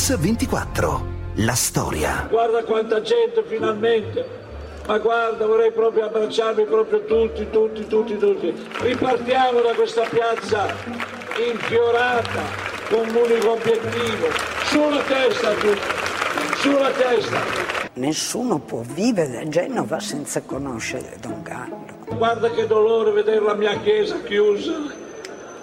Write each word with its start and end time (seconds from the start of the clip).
Mix 0.00 0.16
24. 0.16 1.02
La 1.34 1.54
storia. 1.54 2.26
Guarda 2.30 2.64
quanta 2.64 3.02
gente 3.02 3.44
finalmente. 3.46 4.24
Ma 4.86 4.96
guarda, 4.96 5.44
vorrei 5.44 5.72
proprio 5.72 6.06
abbracciarvi 6.06 6.64
proprio 6.64 7.04
tutti, 7.04 7.46
tutti, 7.50 7.86
tutti, 7.86 8.16
tutti. 8.16 8.54
Ripartiamo 8.80 9.60
da 9.60 9.74
questa 9.74 10.04
piazza 10.08 10.74
infiorata 11.52 12.40
con 12.88 13.10
un 13.10 13.14
unico 13.14 13.50
obiettivo. 13.50 14.28
Sulla 14.70 15.02
testa 15.02 15.52
tutti, 15.52 16.56
sulla 16.62 16.90
testa. 16.92 17.38
Nessuno 17.92 18.58
può 18.58 18.80
vivere 18.80 19.40
a 19.40 19.48
Genova 19.48 20.00
senza 20.00 20.40
conoscere 20.40 21.18
Don 21.20 21.42
Gallo. 21.42 21.84
Guarda 22.06 22.48
che 22.48 22.66
dolore 22.66 23.10
vedere 23.10 23.40
la 23.40 23.54
mia 23.54 23.78
chiesa 23.80 24.18
chiusa 24.22 24.76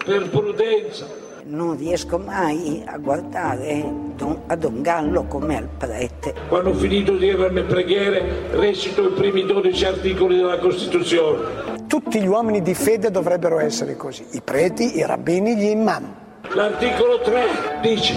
per 0.05 0.29
prudenza 0.29 1.25
non 1.47 1.77
riesco 1.77 2.17
mai 2.17 2.83
a 2.85 2.97
guardare 2.97 3.83
don, 4.15 4.41
a 4.47 4.55
Don 4.55 4.81
Gallo 4.81 5.23
come 5.23 5.57
al 5.57 5.67
prete. 5.77 6.33
Quando 6.47 6.71
ho 6.71 6.73
finito 6.73 7.13
di 7.13 7.19
dire 7.19 7.51
le 7.51 7.63
preghiere, 7.63 8.49
recito 8.51 9.07
i 9.07 9.11
primi 9.11 9.45
12 9.45 9.85
articoli 9.85 10.35
della 10.35 10.57
Costituzione. 10.59 11.85
Tutti 11.87 12.21
gli 12.21 12.27
uomini 12.27 12.61
di 12.61 12.73
fede 12.73 13.11
dovrebbero 13.11 13.59
essere 13.59 13.95
così, 13.95 14.25
i 14.31 14.41
preti, 14.41 14.97
i 14.97 15.05
rabbini, 15.05 15.55
gli 15.55 15.69
imam. 15.69 16.13
L'articolo 16.53 17.21
3 17.21 17.79
dice 17.81 18.15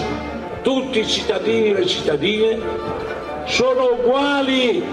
tutti 0.61 0.99
i 0.99 1.07
cittadini 1.07 1.69
e 1.69 1.73
le 1.73 1.85
cittadine 1.85 2.59
sono 3.45 3.93
uguali 3.93 4.83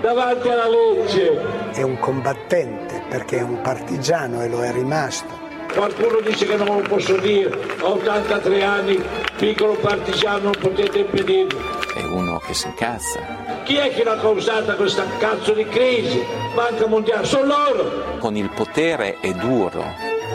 davanti 0.00 0.48
alla 0.48 0.68
legge. 0.68 1.40
È 1.72 1.82
un 1.82 1.98
combattente 1.98 3.02
perché 3.08 3.38
è 3.38 3.42
un 3.42 3.60
partigiano 3.60 4.42
e 4.42 4.48
lo 4.48 4.62
è 4.62 4.72
rimasto 4.72 5.41
Qualcuno 5.74 6.20
dice 6.20 6.46
che 6.46 6.56
non 6.56 6.66
lo 6.66 6.82
posso 6.82 7.16
dire, 7.16 7.50
ho 7.80 7.94
83 7.94 8.62
anni, 8.62 9.02
piccolo 9.36 9.72
partigiano, 9.74 10.42
non 10.42 10.52
potete 10.58 10.98
impedirlo. 10.98 11.58
È 11.94 12.02
uno 12.04 12.40
che 12.46 12.54
si 12.54 12.66
incazza. 12.66 13.20
Chi 13.64 13.76
è 13.76 13.92
che 13.92 14.04
l'ha 14.04 14.16
causata 14.16 14.74
questa 14.74 15.04
cazzo 15.18 15.52
di 15.52 15.64
crisi? 15.66 16.22
Banca 16.54 16.86
mondiale, 16.86 17.24
sono 17.24 17.46
loro! 17.46 18.18
Con 18.18 18.36
il 18.36 18.50
potere 18.50 19.18
è 19.20 19.32
duro. 19.32 19.84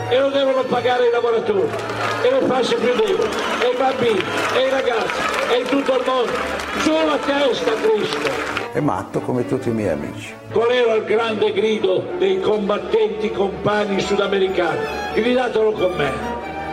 E 0.08 0.18
lo 0.18 0.30
devono 0.30 0.62
pagare 0.64 1.06
i 1.06 1.10
lavoratori, 1.10 1.68
e 2.22 2.30
le 2.30 2.46
fasce 2.46 2.74
più 2.74 2.94
deboli, 2.94 3.30
e 3.62 3.68
i 3.70 3.76
bambini, 3.76 4.24
e 4.54 4.66
i 4.66 4.70
ragazzi, 4.70 5.20
e 5.50 5.62
tutto 5.62 5.96
il 5.96 6.02
mondo. 6.04 6.32
Sulla 6.80 7.16
testa 7.24 7.72
Cristo! 7.74 8.57
È 8.72 8.80
matto 8.80 9.20
come 9.20 9.46
tutti 9.46 9.70
i 9.70 9.72
miei 9.72 9.90
amici. 9.90 10.32
Qual 10.52 10.70
era 10.70 10.94
il 10.94 11.04
grande 11.04 11.52
grido 11.52 12.12
dei 12.18 12.40
combattenti 12.40 13.30
compagni 13.30 14.00
sudamericani? 14.00 14.78
Gridatelo 15.14 15.72
con 15.72 15.92
me. 15.96 16.12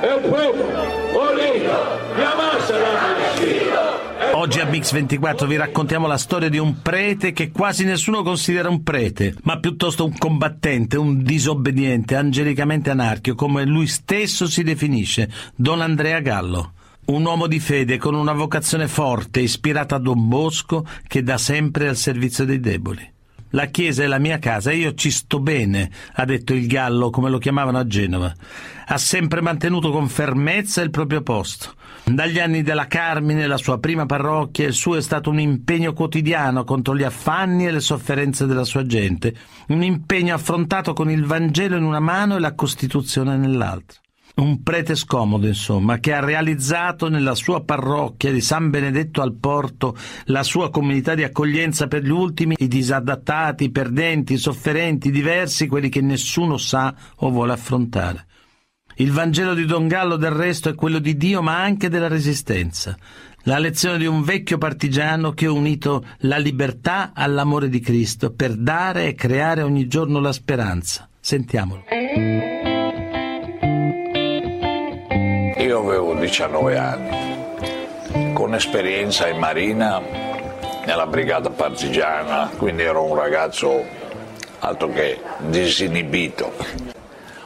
È 0.01 0.13
il 0.13 0.21
pueblo, 0.27 0.65
Olino, 1.13 1.71
Yamasa 2.17 2.77
la 2.77 2.95
Oggi 4.33 4.59
a 4.59 4.65
Mix24 4.65 5.47
vi 5.47 5.55
raccontiamo 5.55 6.07
la 6.07 6.17
storia 6.17 6.49
di 6.49 6.57
un 6.57 6.81
prete 6.81 7.31
che 7.31 7.51
quasi 7.51 7.85
nessuno 7.85 8.21
considera 8.21 8.69
un 8.69 8.83
prete, 8.83 9.33
ma 9.43 9.59
piuttosto 9.59 10.03
un 10.03 10.17
combattente, 10.17 10.97
un 10.97 11.23
disobbediente, 11.23 12.15
angelicamente 12.15 12.89
anarchico, 12.89 13.35
come 13.35 13.65
lui 13.65 13.87
stesso 13.87 14.47
si 14.47 14.63
definisce, 14.63 15.29
Don 15.55 15.79
Andrea 15.79 16.19
Gallo. 16.19 16.74
Un 17.05 17.23
uomo 17.23 17.45
di 17.45 17.59
fede 17.59 17.97
con 17.97 18.15
una 18.15 18.33
vocazione 18.33 18.87
forte, 18.87 19.39
ispirata 19.39 19.97
a 19.97 19.99
Don 19.99 20.27
Bosco, 20.27 20.87
che 21.07 21.21
da 21.21 21.37
sempre 21.37 21.85
è 21.85 21.89
al 21.89 21.95
servizio 21.95 22.45
dei 22.45 22.59
deboli. 22.59 23.13
La 23.49 23.67
chiesa 23.67 24.01
è 24.01 24.07
la 24.07 24.17
mia 24.17 24.39
casa 24.39 24.71
e 24.71 24.77
io 24.77 24.95
ci 24.95 25.11
sto 25.11 25.39
bene, 25.39 25.91
ha 26.13 26.25
detto 26.25 26.55
il 26.55 26.65
Gallo, 26.65 27.11
come 27.11 27.29
lo 27.29 27.37
chiamavano 27.37 27.77
a 27.77 27.85
Genova. 27.85 28.33
Ha 28.87 28.97
sempre 28.97 29.41
mantenuto 29.41 29.91
con 29.91 30.09
fermezza 30.09 30.81
il 30.81 30.89
proprio 30.89 31.21
posto. 31.21 31.75
Dagli 32.05 32.39
anni 32.39 32.63
della 32.63 32.87
Carmine, 32.87 33.45
la 33.45 33.57
sua 33.57 33.77
prima 33.77 34.07
parrocchia, 34.07 34.65
il 34.65 34.73
suo 34.73 34.97
è 34.97 35.01
stato 35.01 35.29
un 35.29 35.39
impegno 35.39 35.93
quotidiano 35.93 36.63
contro 36.63 36.97
gli 36.97 37.03
affanni 37.03 37.67
e 37.67 37.71
le 37.71 37.81
sofferenze 37.81 38.47
della 38.47 38.63
sua 38.63 38.83
gente, 38.83 39.35
un 39.67 39.83
impegno 39.83 40.33
affrontato 40.33 40.93
con 40.93 41.11
il 41.11 41.23
Vangelo 41.23 41.77
in 41.77 41.83
una 41.83 41.99
mano 41.99 42.35
e 42.35 42.39
la 42.39 42.55
Costituzione 42.55 43.37
nell'altra. 43.37 43.99
Un 44.35 44.63
prete 44.63 44.95
scomodo, 44.95 45.47
insomma, 45.47 45.99
che 45.99 46.11
ha 46.11 46.19
realizzato 46.19 47.07
nella 47.07 47.35
sua 47.35 47.63
parrocchia 47.63 48.33
di 48.33 48.41
San 48.41 48.69
Benedetto 48.69 49.21
al 49.21 49.33
Porto 49.33 49.95
la 50.25 50.43
sua 50.43 50.69
comunità 50.69 51.15
di 51.15 51.23
accoglienza 51.23 51.87
per 51.87 52.03
gli 52.03 52.09
ultimi, 52.09 52.55
i 52.57 52.67
disadattati, 52.67 53.65
i 53.65 53.71
perdenti, 53.71 54.33
i 54.33 54.37
sofferenti, 54.37 55.07
i 55.07 55.11
diversi, 55.11 55.67
quelli 55.67 55.87
che 55.87 56.01
nessuno 56.01 56.57
sa 56.57 56.93
o 57.17 57.29
vuole 57.29 57.53
affrontare. 57.53 58.25
Il 58.97 59.11
Vangelo 59.11 59.53
di 59.53 59.65
Don 59.65 59.87
Gallo 59.87 60.17
del 60.17 60.31
resto 60.31 60.67
è 60.67 60.75
quello 60.75 60.99
di 60.99 61.15
Dio 61.15 61.41
ma 61.41 61.61
anche 61.61 61.87
della 61.87 62.09
resistenza. 62.09 62.97
La 63.43 63.57
lezione 63.57 63.97
di 63.97 64.05
un 64.05 64.23
vecchio 64.23 64.57
partigiano 64.57 65.31
che 65.31 65.45
ha 65.45 65.51
unito 65.51 66.05
la 66.19 66.37
libertà 66.37 67.11
all'amore 67.13 67.69
di 67.69 67.79
Cristo 67.79 68.33
per 68.33 68.55
dare 68.55 69.07
e 69.07 69.15
creare 69.15 69.61
ogni 69.61 69.87
giorno 69.87 70.19
la 70.19 70.33
speranza. 70.33 71.07
Sentiamolo. 71.19 71.83
Io 75.75 75.81
avevo 75.81 76.13
19 76.13 76.77
anni, 76.77 78.33
con 78.33 78.55
esperienza 78.55 79.27
in 79.27 79.37
marina 79.37 80.01
nella 80.85 81.05
brigata 81.05 81.49
partigiana, 81.49 82.49
quindi 82.55 82.83
ero 82.83 83.03
un 83.03 83.13
ragazzo 83.13 83.83
altro 84.59 84.87
che 84.87 85.19
disinibito. 85.39 86.53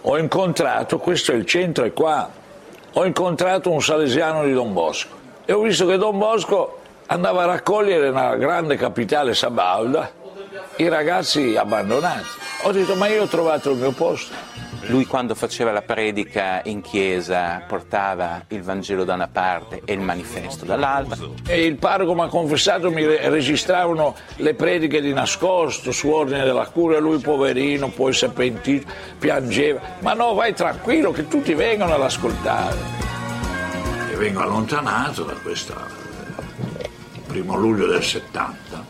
Ho 0.01 0.15
incontrato, 0.19 0.99
questo 0.99 1.31
è 1.31 1.35
il 1.35 1.47
centro, 1.47 1.85
è 1.85 1.91
qua, 1.91 2.29
ho 2.93 3.03
incontrato 3.03 3.71
un 3.71 3.81
salesiano 3.81 4.43
di 4.43 4.53
Don 4.53 4.73
Bosco 4.73 5.15
e 5.45 5.51
ho 5.51 5.61
visto 5.61 5.87
che 5.87 5.97
Don 5.97 6.19
Bosco 6.19 6.81
andava 7.07 7.41
a 7.41 7.45
raccogliere 7.47 8.11
nella 8.11 8.35
grande 8.35 8.75
capitale 8.75 9.33
Sabalda 9.33 10.07
i 10.75 10.87
ragazzi 10.87 11.55
abbandonati. 11.55 12.27
Ho 12.61 12.71
detto 12.71 12.93
ma 12.93 13.07
io 13.07 13.23
ho 13.23 13.27
trovato 13.27 13.71
il 13.71 13.77
mio 13.77 13.91
posto. 13.91 14.48
Lui 14.87 15.05
quando 15.05 15.35
faceva 15.35 15.71
la 15.71 15.81
predica 15.81 16.61
in 16.65 16.81
chiesa 16.81 17.63
portava 17.67 18.45
il 18.47 18.63
Vangelo 18.63 19.03
da 19.03 19.13
una 19.13 19.27
parte 19.27 19.81
e 19.85 19.93
il 19.93 19.99
manifesto 19.99 20.65
dall'altra. 20.65 21.27
E 21.45 21.65
il 21.65 21.75
parroco 21.75 22.13
mi 22.13 22.21
ha 22.21 22.27
confessato, 22.27 22.89
mi 22.89 23.05
registravano 23.05 24.15
le 24.37 24.53
prediche 24.53 25.01
di 25.01 25.13
nascosto 25.13 25.91
su 25.91 26.09
ordine 26.09 26.43
della 26.43 26.67
cura, 26.67 26.97
lui 26.99 27.19
poverino, 27.19 27.89
poi 27.89 28.13
si 28.13 28.25
è 28.25 28.29
pentito, 28.29 28.91
piangeva. 29.19 29.79
Ma 29.99 30.13
no, 30.13 30.33
vai 30.33 30.53
tranquillo 30.53 31.11
che 31.11 31.27
tutti 31.27 31.53
vengono 31.53 31.93
ad 31.93 32.01
ascoltare. 32.01 32.77
E 34.11 34.15
vengo 34.15 34.41
allontanato 34.41 35.23
da 35.23 35.33
questa 35.33 36.07
primo 37.29 37.55
luglio 37.55 37.85
del 37.85 38.03
70 38.03 38.85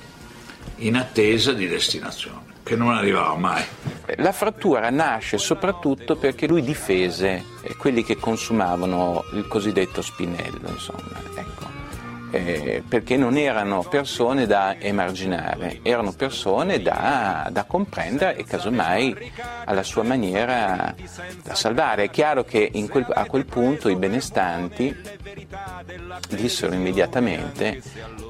in 0.77 0.95
attesa 0.95 1.51
di 1.51 1.67
destinazione 1.67 2.48
che 2.69 2.75
non 2.75 2.91
arrivava 2.91 3.35
mai. 3.35 3.63
La 4.17 4.31
frattura 4.31 4.91
nasce 4.91 5.39
soprattutto 5.39 6.15
perché 6.15 6.47
lui 6.47 6.61
difese 6.61 7.43
quelli 7.79 8.03
che 8.03 8.15
consumavano 8.15 9.23
il 9.33 9.47
cosiddetto 9.47 10.03
spinello, 10.03 10.69
insomma, 10.69 11.19
ecco. 11.35 11.78
Eh, 12.31 12.83
perché 12.87 13.17
non 13.17 13.37
erano 13.37 13.83
persone 13.83 14.45
da 14.45 14.77
emarginare, 14.77 15.79
erano 15.81 16.13
persone 16.13 16.81
da, 16.81 17.47
da, 17.51 17.63
comprendere 17.63 18.37
e 18.37 18.43
casomai 18.43 19.31
alla 19.65 19.83
sua 19.83 20.03
maniera 20.03 20.93
da 21.43 21.55
salvare. 21.55 22.03
È 22.03 22.09
chiaro 22.09 22.43
che 22.43 22.71
quel, 22.89 23.05
a 23.09 23.25
quel 23.25 23.45
punto 23.45 23.89
i 23.89 23.95
benestanti 23.95 24.95
dissero 26.29 26.73
immediatamente 26.73 27.81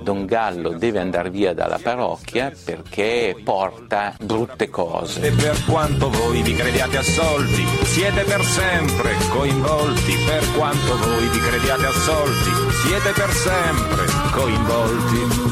Don 0.01 0.25
Gallo 0.25 0.77
deve 0.77 0.99
andare 0.99 1.29
via 1.29 1.53
dalla 1.53 1.79
parrocchia 1.81 2.51
perché 2.63 3.35
porta 3.43 4.15
brutte 4.21 4.69
cose. 4.69 5.21
E 5.21 5.31
per 5.31 5.63
quanto 5.65 6.09
voi 6.09 6.41
vi 6.41 6.53
crediate 6.53 6.97
assolti, 6.97 7.65
siete 7.83 8.23
per 8.23 8.43
sempre 8.43 9.15
coinvolti. 9.29 10.13
Per 10.25 10.51
quanto 10.55 10.97
voi 10.97 11.27
vi 11.27 11.39
crediate 11.39 11.85
assolti, 11.85 12.51
siete 12.85 13.11
per 13.11 13.31
sempre 13.31 13.88
coinvolti. 14.31 15.47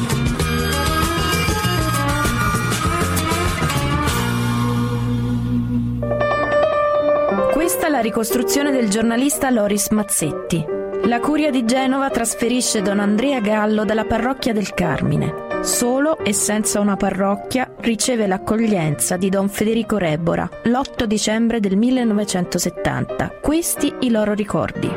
Questa 7.52 7.86
è 7.86 7.90
la 7.90 8.00
ricostruzione 8.00 8.70
del 8.70 8.88
giornalista 8.88 9.50
Loris 9.50 9.88
Mazzetti. 9.90 10.64
La 11.04 11.20
Curia 11.20 11.50
di 11.50 11.64
Genova 11.64 12.10
trasferisce 12.10 12.82
Don 12.82 12.98
Andrea 12.98 13.40
Gallo 13.40 13.84
dalla 13.84 14.04
parrocchia 14.04 14.52
del 14.52 14.74
Carmine. 14.74 15.46
Solo 15.62 16.18
e 16.18 16.32
senza 16.32 16.80
una 16.80 16.96
parrocchia 16.96 17.70
riceve 17.80 18.26
l'accoglienza 18.26 19.16
di 19.16 19.28
Don 19.28 19.48
Federico 19.48 19.96
Rebora 19.96 20.48
l'8 20.64 21.04
dicembre 21.04 21.60
del 21.60 21.76
1970. 21.76 23.38
Questi 23.40 23.92
i 24.00 24.10
loro 24.10 24.34
ricordi. 24.34 24.90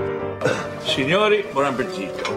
Signori, 0.84 1.46
buon 1.52 1.66
appetito. 1.66 2.31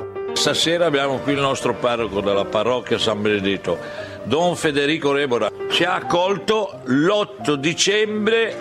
Stasera 0.45 0.85
abbiamo 0.85 1.21
qui 1.21 1.33
il 1.33 1.39
nostro 1.39 1.73
parroco 1.73 2.21
della 2.21 2.45
parrocchia 2.45 2.99
San 2.99 3.23
Benedetto, 3.23 3.79
Don 4.25 4.57
Federico 4.57 5.11
Rebora. 5.11 5.51
Ci 5.71 5.85
ha 5.85 5.95
accolto 5.95 6.81
l'8 6.85 7.55
dicembre 7.55 8.55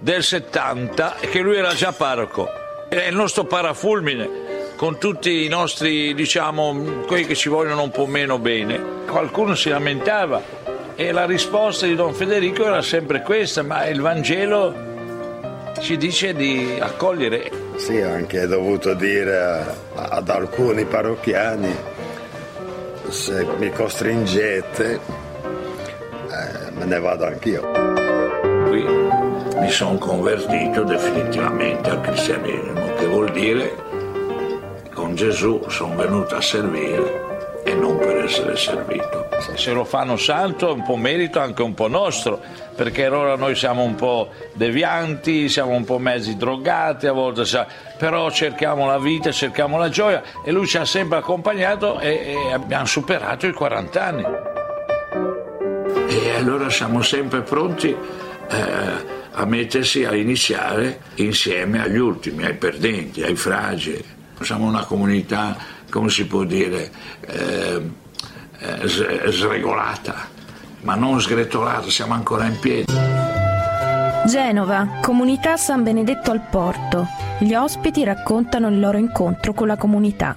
del 0.00 0.22
70 0.22 1.20
e 1.20 1.30
che 1.30 1.40
lui 1.40 1.56
era 1.56 1.72
già 1.72 1.92
parroco. 1.92 2.50
È 2.86 3.06
il 3.06 3.14
nostro 3.14 3.44
parafulmine 3.44 4.28
con 4.76 4.98
tutti 4.98 5.46
i 5.46 5.48
nostri, 5.48 6.12
diciamo, 6.12 7.04
quelli 7.06 7.24
che 7.24 7.34
ci 7.34 7.48
vogliono 7.48 7.82
un 7.82 7.90
po' 7.90 8.04
meno 8.04 8.38
bene. 8.38 8.78
Qualcuno 9.06 9.54
si 9.54 9.70
lamentava 9.70 10.42
e 10.94 11.12
la 11.12 11.24
risposta 11.24 11.86
di 11.86 11.94
Don 11.94 12.12
Federico 12.12 12.62
era 12.62 12.82
sempre 12.82 13.22
questa, 13.22 13.62
ma 13.62 13.86
il 13.86 14.02
Vangelo 14.02 14.92
ci 15.80 15.96
dice 15.96 16.34
di 16.34 16.76
accogliere. 16.78 17.50
Sì, 17.76 18.00
ho 18.00 18.12
anche 18.12 18.46
dovuto 18.46 18.94
dire 18.94 19.64
ad 19.94 20.28
alcuni 20.28 20.84
parrocchiani, 20.84 21.74
se 23.08 23.46
mi 23.58 23.70
costringete, 23.70 24.92
eh, 24.92 26.70
me 26.72 26.84
ne 26.84 27.00
vado 27.00 27.26
anch'io. 27.26 27.62
Qui 28.68 28.84
mi 29.60 29.70
sono 29.70 29.98
convertito 29.98 30.82
definitivamente 30.84 31.90
al 31.90 32.00
cristianesimo, 32.00 32.94
che 32.94 33.06
vuol 33.06 33.30
dire 33.32 33.82
con 34.92 35.14
Gesù 35.16 35.60
sono 35.68 35.96
venuto 35.96 36.36
a 36.36 36.40
servire 36.40 37.33
e 37.64 37.74
non 37.74 37.96
per 37.98 38.24
essere 38.24 38.56
servito. 38.56 39.28
Se 39.56 39.72
lo 39.72 39.84
fanno 39.84 40.16
santo 40.16 40.68
è 40.68 40.72
un 40.72 40.84
po' 40.84 40.96
merito 40.96 41.40
anche 41.40 41.62
un 41.62 41.74
po' 41.74 41.88
nostro, 41.88 42.40
perché 42.76 43.08
ora 43.08 43.36
noi 43.36 43.54
siamo 43.54 43.82
un 43.82 43.94
po' 43.94 44.30
devianti, 44.52 45.48
siamo 45.48 45.72
un 45.72 45.84
po' 45.84 45.98
mezzi 45.98 46.36
drogati, 46.36 47.06
a 47.06 47.12
volte 47.12 47.42
però 47.98 48.30
cerchiamo 48.30 48.86
la 48.86 48.98
vita, 48.98 49.32
cerchiamo 49.32 49.78
la 49.78 49.88
gioia 49.88 50.22
e 50.44 50.52
lui 50.52 50.66
ci 50.66 50.76
ha 50.76 50.84
sempre 50.84 51.18
accompagnato 51.18 51.98
e, 52.00 52.36
e 52.48 52.52
abbiamo 52.52 52.86
superato 52.86 53.46
i 53.46 53.52
40 53.52 54.04
anni. 54.04 54.24
E 56.08 56.30
allora 56.36 56.68
siamo 56.70 57.02
sempre 57.02 57.42
pronti 57.42 57.88
eh, 57.88 59.12
a 59.32 59.44
mettersi 59.46 60.04
a 60.04 60.14
iniziare 60.14 61.00
insieme 61.16 61.82
agli 61.82 61.98
ultimi, 61.98 62.44
ai 62.44 62.54
perdenti, 62.54 63.22
ai 63.22 63.36
fragili. 63.36 64.04
Siamo 64.40 64.66
una 64.66 64.84
comunità, 64.84 65.56
come 65.94 66.10
si 66.10 66.26
può 66.26 66.42
dire, 66.42 66.90
eh, 67.20 67.80
eh, 68.58 69.30
sregolata, 69.30 70.26
ma 70.80 70.96
non 70.96 71.20
sgretolata, 71.20 71.88
siamo 71.88 72.14
ancora 72.14 72.46
in 72.46 72.58
piedi. 72.58 72.92
Genova, 74.26 74.98
comunità 75.00 75.56
San 75.56 75.84
Benedetto 75.84 76.32
al 76.32 76.40
Porto. 76.50 77.06
Gli 77.38 77.54
ospiti 77.54 78.02
raccontano 78.02 78.66
il 78.70 78.80
loro 78.80 78.98
incontro 78.98 79.52
con 79.52 79.68
la 79.68 79.76
comunità. 79.76 80.34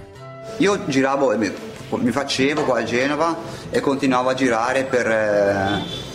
Io 0.58 0.86
giravo, 0.86 1.36
mi 1.36 2.10
facevo 2.12 2.62
qua 2.62 2.78
a 2.78 2.84
Genova 2.84 3.36
e 3.68 3.80
continuavo 3.80 4.28
a 4.28 4.34
girare 4.34 4.84
per... 4.84 5.06
Eh, 5.08 6.07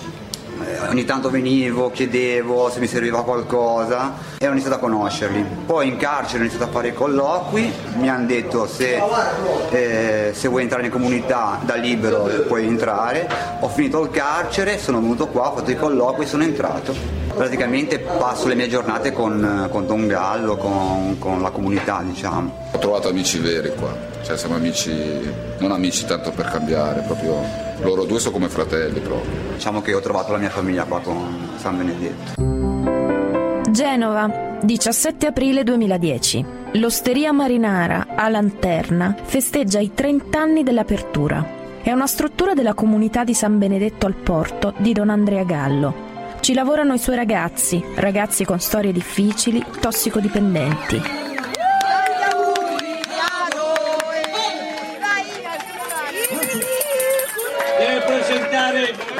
ogni 0.89 1.05
tanto 1.05 1.29
venivo, 1.29 1.91
chiedevo 1.91 2.69
se 2.69 2.79
mi 2.79 2.87
serviva 2.87 3.23
qualcosa 3.23 4.13
e 4.37 4.47
ho 4.47 4.51
iniziato 4.51 4.75
a 4.75 4.79
conoscerli. 4.79 5.45
Poi 5.65 5.87
in 5.87 5.97
carcere 5.97 6.39
ho 6.39 6.41
iniziato 6.41 6.65
a 6.65 6.67
fare 6.67 6.89
i 6.89 6.93
colloqui, 6.93 7.71
mi 7.97 8.09
hanno 8.09 8.25
detto 8.25 8.67
se, 8.67 9.01
eh, 9.69 10.31
se 10.33 10.47
vuoi 10.47 10.63
entrare 10.63 10.85
in 10.85 10.91
comunità 10.91 11.59
da 11.63 11.75
libero 11.75 12.23
puoi 12.47 12.65
entrare, 12.67 13.27
ho 13.59 13.67
finito 13.69 14.01
il 14.03 14.11
carcere, 14.11 14.77
sono 14.77 14.99
venuto 14.99 15.27
qua, 15.27 15.49
ho 15.49 15.55
fatto 15.55 15.71
i 15.71 15.75
colloqui, 15.75 16.25
sono 16.25 16.43
entrato. 16.43 17.22
Praticamente 17.35 17.99
passo 17.99 18.47
le 18.47 18.55
mie 18.55 18.67
giornate 18.67 19.11
con, 19.11 19.67
con 19.71 19.87
Don 19.87 20.07
Gallo, 20.07 20.55
con, 20.57 21.17
con 21.19 21.41
la 21.41 21.49
comunità 21.49 22.03
diciamo. 22.03 22.69
Ho 22.71 22.77
trovato 22.77 23.09
amici 23.09 23.39
veri 23.39 23.73
qua, 23.75 23.95
cioè 24.23 24.37
siamo 24.37 24.55
amici, 24.55 24.91
non 25.57 25.71
amici 25.71 26.05
tanto 26.05 26.31
per 26.31 26.49
cambiare, 26.49 27.01
proprio 27.01 27.41
loro 27.81 28.05
due 28.05 28.19
sono 28.19 28.33
come 28.33 28.49
fratelli 28.49 28.99
proprio. 28.99 29.31
Diciamo 29.53 29.81
che 29.81 29.93
ho 29.93 29.99
trovato 29.99 30.31
la 30.31 30.37
mia 30.37 30.49
famiglia 30.49 30.83
qua 30.83 30.99
con 31.01 31.49
San 31.57 31.77
Benedetto. 31.77 33.71
Genova, 33.71 34.57
17 34.61 35.25
aprile 35.25 35.63
2010. 35.63 36.45
L'Osteria 36.73 37.31
Marinara 37.31 38.07
a 38.15 38.29
Lanterna 38.29 39.15
festeggia 39.23 39.79
i 39.79 39.93
30 39.93 40.39
anni 40.39 40.63
dell'apertura. 40.63 41.61
È 41.81 41.91
una 41.91 42.07
struttura 42.07 42.53
della 42.53 42.73
comunità 42.73 43.23
di 43.23 43.33
San 43.33 43.57
Benedetto 43.57 44.05
al 44.05 44.13
Porto 44.13 44.73
di 44.77 44.93
Don 44.93 45.09
Andrea 45.09 45.43
Gallo. 45.43 46.12
Ci 46.43 46.53
lavorano 46.53 46.93
i 46.95 46.99
suoi 46.99 47.15
ragazzi, 47.15 47.81
ragazzi 47.95 48.43
con 48.43 48.59
storie 48.59 48.91
difficili, 48.91 49.63
tossicodipendenti. 49.79 51.01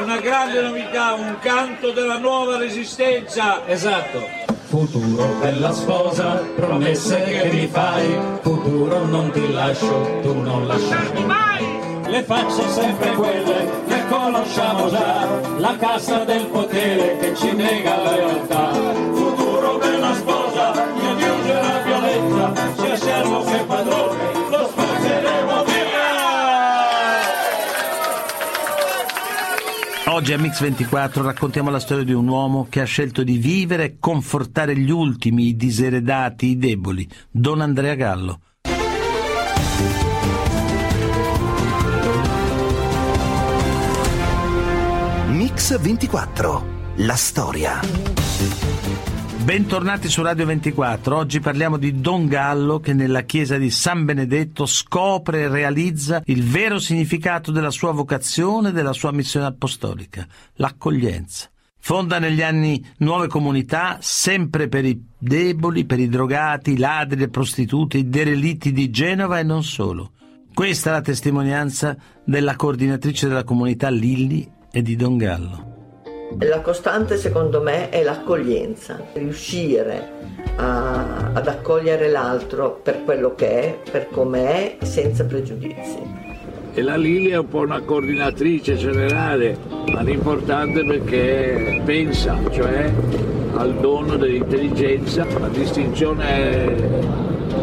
una 0.02 0.18
grande 0.18 0.62
novità, 0.64 1.14
un 1.14 1.38
canto 1.40 1.92
della 1.92 2.18
nuova 2.18 2.58
resistenza. 2.58 3.66
Esatto. 3.68 4.20
Futuro 4.66 5.26
bella 5.40 5.72
sposa, 5.72 6.44
promesse 6.56 7.24
che 7.24 7.50
mi 7.54 7.68
fai, 7.68 8.20
futuro 8.42 9.06
non 9.06 9.32
ti 9.32 9.50
lascio, 9.54 10.20
tu 10.22 10.42
non 10.42 10.68
lasciarmi 10.68 11.24
mai. 11.24 12.02
Le 12.06 12.24
facce 12.24 12.68
sempre 12.68 13.12
quelle 13.14 14.03
conosciamo 14.18 14.90
già, 14.90 15.58
la 15.58 15.76
cassa 15.78 16.24
del 16.24 16.46
potere 16.48 17.18
che 17.18 17.36
ci 17.36 17.52
nega 17.54 17.96
la 17.96 18.16
realtà. 18.16 18.72
Futuro 18.74 19.78
bella 19.78 20.14
sposa, 20.14 20.74
io 20.74 21.18
giunge 21.18 21.54
la 21.54 21.82
violenza, 21.84 22.74
sia 22.76 22.96
servo 22.96 23.44
che 23.44 23.64
padrone, 23.66 24.34
lo 24.50 24.68
spazzeremo 24.68 25.64
via. 25.64 25.82
Oggi 30.06 30.34
a 30.34 30.38
Mix24 30.38 31.24
raccontiamo 31.24 31.72
la 31.72 31.80
storia 31.80 32.04
di 32.04 32.14
un 32.14 32.28
uomo 32.28 32.68
che 32.70 32.82
ha 32.82 32.86
scelto 32.86 33.24
di 33.24 33.38
vivere 33.38 33.84
e 33.84 33.96
confortare 34.00 34.78
gli 34.78 34.92
ultimi, 34.92 35.48
i 35.48 35.56
diseredati, 35.56 36.50
i 36.50 36.58
deboli, 36.58 37.08
Don 37.32 37.62
Andrea 37.62 37.96
Gallo. 37.96 38.40
Mix24, 45.54 46.64
la 47.06 47.16
storia. 47.16 47.80
Bentornati 49.44 50.10
su 50.10 50.24
Radio 50.24 50.48
24. 50.48 51.16
Oggi 51.16 51.40
parliamo 51.40 51.78
di 51.78 52.02
Don 52.02 52.28
Gallo 52.28 52.80
che 52.80 52.94
nella 52.94 53.22
chiesa 53.22 53.58
di 53.58 53.70
San 53.70 54.04
Benedetto 54.04 54.66
scopre 54.66 55.42
e 55.42 55.48
realizza 55.50 56.24
il 56.26 56.44
vero 56.44 56.80
significato 56.80 57.52
della 57.52 57.70
sua 57.70 57.92
vocazione 57.92 58.70
e 58.70 58.72
della 58.72 58.94
sua 58.94 59.12
missione 59.12 59.46
apostolica, 59.46 60.28
l'accoglienza. 60.56 61.50
Fonda 61.78 62.18
negli 62.18 62.42
anni 62.42 62.84
nuove 62.98 63.28
comunità 63.28 64.00
sempre 64.02 64.68
per 64.68 64.86
i 64.86 65.00
deboli, 65.20 65.86
per 65.86 66.00
i 66.00 66.10
drogati, 66.10 66.72
i 66.72 66.78
ladri, 66.78 67.20
le 67.20 67.30
prostitute, 67.30 68.00
i 68.00 68.10
derelitti 68.10 68.72
di 68.72 68.90
Genova 68.90 69.38
e 69.38 69.44
non 69.44 69.64
solo. 69.64 70.14
Questa 70.52 70.90
è 70.90 70.94
la 70.94 71.02
testimonianza 71.02 71.96
della 72.26 72.56
coordinatrice 72.56 73.28
della 73.28 73.44
comunità 73.44 73.90
Lilli 73.90 74.62
e 74.76 74.82
di 74.82 74.96
Don 74.96 75.18
Gallo. 75.18 75.72
La 76.40 76.62
costante 76.62 77.16
secondo 77.18 77.62
me 77.62 77.90
è 77.90 78.02
l'accoglienza, 78.02 79.00
riuscire 79.14 80.10
a, 80.56 81.32
ad 81.32 81.48
accogliere 81.48 82.10
l'altro 82.10 82.80
per 82.82 83.04
quello 83.04 83.36
che 83.36 83.50
è, 83.50 83.78
per 83.92 84.08
come 84.10 84.78
è, 84.80 84.84
senza 84.84 85.26
pregiudizi. 85.26 86.00
E 86.74 86.82
la 86.82 86.98
Lili 86.98 87.30
è 87.30 87.38
un 87.38 87.48
po' 87.48 87.60
una 87.60 87.82
coordinatrice 87.82 88.76
generale, 88.76 89.56
ma 89.92 90.02
l'importante 90.02 90.84
perché 90.84 91.80
pensa, 91.86 92.36
cioè 92.50 92.92
al 93.54 93.76
dono 93.76 94.18
dell'intelligenza, 94.18 95.24
la 95.40 95.50
distinzione 95.50 96.26
è 96.26 96.76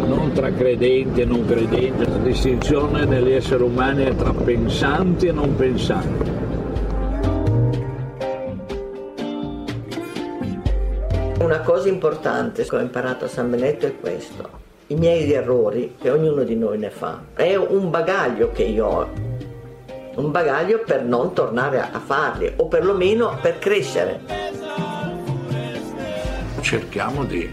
non 0.07 0.31
tra 0.33 0.53
credenti 0.53 1.23
e 1.23 1.25
non 1.25 1.45
credenti, 1.45 2.09
la 2.09 2.19
distinzione 2.19 3.05
negli 3.05 3.33
esseri 3.33 3.65
umani 3.65 4.05
è 4.05 4.15
tra 4.15 4.33
pensanti 4.33 5.27
e 5.27 5.33
non 5.33 5.57
pensanti. 5.57 6.30
Una 11.41 11.61
cosa 11.61 11.89
importante 11.89 12.67
che 12.67 12.77
ho 12.77 12.81
imparato 12.81 13.25
a 13.25 13.29
San 13.29 13.49
Benedetto 13.49 13.87
è 13.87 13.99
questo. 13.99 14.51
I 14.89 14.95
miei 14.95 15.33
errori, 15.33 15.97
che 15.99 16.11
ognuno 16.11 16.43
di 16.43 16.55
noi 16.55 16.77
ne 16.77 16.91
fa, 16.91 17.19
è 17.35 17.57
un 17.57 17.89
bagaglio 17.89 18.53
che 18.53 18.65
io 18.65 18.87
ho. 18.87 19.09
Un 20.17 20.31
bagaglio 20.31 20.81
per 20.85 21.03
non 21.03 21.33
tornare 21.33 21.81
a 21.81 21.99
farli, 21.99 22.53
o 22.57 22.67
perlomeno 22.67 23.39
per 23.41 23.59
crescere. 23.59 24.21
Cerchiamo 26.61 27.25
di 27.25 27.51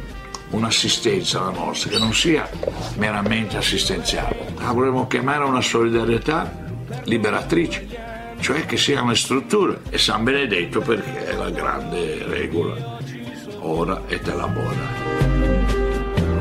un'assistenza 0.49 1.39
la 1.39 1.51
nostra 1.51 1.89
che 1.89 1.97
non 1.97 2.13
sia 2.13 2.47
meramente 2.97 3.55
assistenziale, 3.55 4.35
la 4.59 4.73
vorremmo 4.73 5.07
chiamare 5.07 5.45
una 5.45 5.61
solidarietà 5.61 6.51
liberatrice, 7.03 7.87
cioè 8.41 8.65
che 8.65 8.75
siano 8.75 9.11
le 9.11 9.15
strutture 9.15 9.79
e 9.89 9.97
San 9.97 10.25
Benedetto 10.25 10.81
perché 10.81 11.27
è 11.27 11.35
la 11.35 11.49
grande 11.49 12.25
regola 12.25 12.96
ora 13.67 14.03
e 14.07 14.19
te 14.19 14.33
labora. 14.33 15.05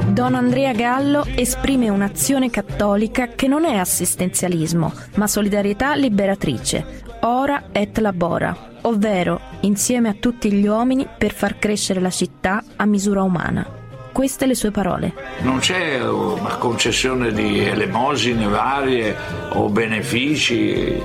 Don 0.08 0.34
Andrea 0.34 0.72
Gallo 0.72 1.24
esprime 1.26 1.88
un'azione 1.88 2.48
cattolica 2.48 3.28
che 3.28 3.48
non 3.48 3.64
è 3.64 3.76
assistenzialismo, 3.76 4.92
ma 5.16 5.26
solidarietà 5.26 5.94
liberatrice, 5.94 7.02
ora 7.20 7.64
et 7.72 7.98
labora, 7.98 8.56
ovvero 8.82 9.40
insieme 9.60 10.08
a 10.08 10.16
tutti 10.18 10.52
gli 10.52 10.66
uomini 10.66 11.06
per 11.18 11.32
far 11.32 11.58
crescere 11.58 12.00
la 12.00 12.10
città 12.10 12.62
a 12.76 12.86
misura 12.86 13.22
umana. 13.22 13.84
queste 14.16 14.46
le 14.46 14.54
sue 14.54 14.70
parole. 14.70 15.12
Non 15.42 15.58
c'è 15.58 16.02
una 16.02 16.56
concessione 16.56 17.32
di 17.32 17.58
elemosine 17.58 18.46
varie 18.46 19.14
o 19.50 19.68
benefici, 19.68 20.98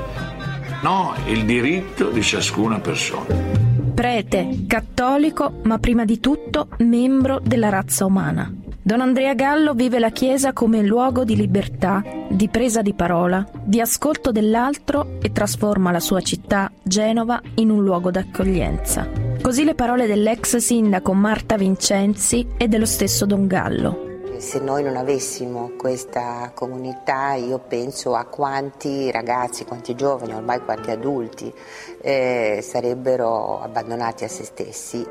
no, 0.82 1.14
il 1.26 1.44
diritto 1.44 2.10
di 2.10 2.24
ciascuna 2.24 2.80
persona. 2.80 3.71
Prete, 4.02 4.64
cattolico, 4.66 5.60
ma 5.66 5.78
prima 5.78 6.06
di 6.06 6.20
tutto 6.20 6.70
membro 6.80 7.40
della 7.40 7.70
razza 7.70 8.04
umana. 8.04 8.52
Don 8.82 9.00
Andrea 9.00 9.36
Gallo 9.36 9.76
vive 9.76 10.00
la 10.00 10.10
Chiesa 10.10 10.54
come 10.54 10.82
luogo 10.82 11.24
di 11.24 11.36
libertà, 11.36 12.04
di 12.28 12.50
presa 12.50 12.82
di 12.82 12.96
parola, 12.96 13.48
di 13.64 13.80
ascolto 13.80 14.32
dell'altro 14.32 15.20
e 15.22 15.32
trasforma 15.32 15.92
la 15.92 16.00
sua 16.00 16.22
città, 16.22 16.72
Genova, 16.82 17.40
in 17.58 17.70
un 17.70 17.84
luogo 17.84 18.10
d'accoglienza. 18.10 19.08
Così 19.40 19.64
le 19.64 19.76
parole 19.76 20.08
dell'ex 20.08 20.58
sindaco 20.58 21.14
Marta 21.14 21.56
Vincenzi 21.56 22.48
e 22.58 22.68
dello 22.68 22.88
stesso 22.88 23.28
Don 23.28 23.46
Gallo. 23.46 24.11
Se 24.42 24.60
noi 24.60 24.82
non 24.82 24.98
avessimo 24.98 25.74
questa 25.78 26.52
comunità, 26.56 27.36
io 27.36 27.60
penso 27.60 28.16
a 28.16 28.26
quanti 28.26 29.12
ragazzi, 29.12 29.66
quanti 29.66 29.94
giovani, 29.94 30.34
ormai 30.34 30.60
quanti 30.62 30.90
adulti 30.90 31.54
eh, 32.02 32.60
sarebbero 32.64 33.62
abbandonati 33.62 34.24
a 34.24 34.28
se 34.28 34.44
stessi. 34.44 35.06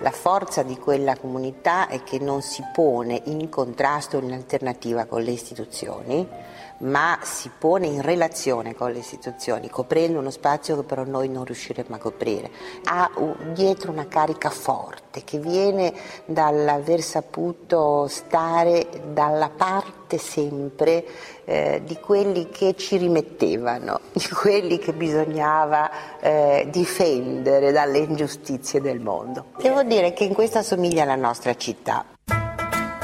La 0.00 0.10
forza 0.10 0.64
di 0.64 0.76
quella 0.76 1.16
comunità 1.16 1.86
è 1.86 2.02
che 2.02 2.18
non 2.18 2.42
si 2.42 2.64
pone 2.74 3.22
in 3.26 3.48
contrasto 3.48 4.18
in 4.18 4.32
alternativa 4.32 5.06
con 5.06 5.22
le 5.22 5.30
istituzioni, 5.30 6.28
ma 6.78 7.18
si 7.22 7.50
pone 7.56 7.86
in 7.86 8.02
relazione 8.02 8.74
con 8.74 8.92
le 8.92 8.98
istituzioni, 8.98 9.68
coprendo 9.68 10.18
uno 10.18 10.30
spazio 10.30 10.76
che 10.76 10.82
però 10.82 11.04
noi 11.04 11.28
non 11.28 11.44
riusciremo 11.44 11.94
a 11.94 11.98
coprire. 11.98 12.50
Ha 12.84 13.10
dietro 13.52 13.90
una 13.90 14.06
carica 14.06 14.50
forte 14.50 15.24
che 15.24 15.38
viene 15.38 15.92
dall'aver 16.24 17.00
saputo 17.00 18.06
stare 18.08 18.88
dalla 19.12 19.50
parte 19.50 20.18
sempre 20.18 21.04
eh, 21.44 21.82
di 21.84 21.96
quelli 21.96 22.48
che 22.50 22.74
ci 22.76 22.96
rimettevano, 22.96 24.00
di 24.12 24.28
quelli 24.28 24.78
che 24.78 24.92
bisognava 24.92 26.18
eh, 26.20 26.68
difendere 26.70 27.72
dalle 27.72 27.98
ingiustizie 27.98 28.80
del 28.80 29.00
mondo. 29.00 29.46
Devo 29.58 29.82
dire 29.82 30.12
che 30.12 30.24
in 30.24 30.34
questo 30.34 30.58
assomiglia 30.58 31.02
alla 31.02 31.16
nostra 31.16 31.54
città 31.54 32.04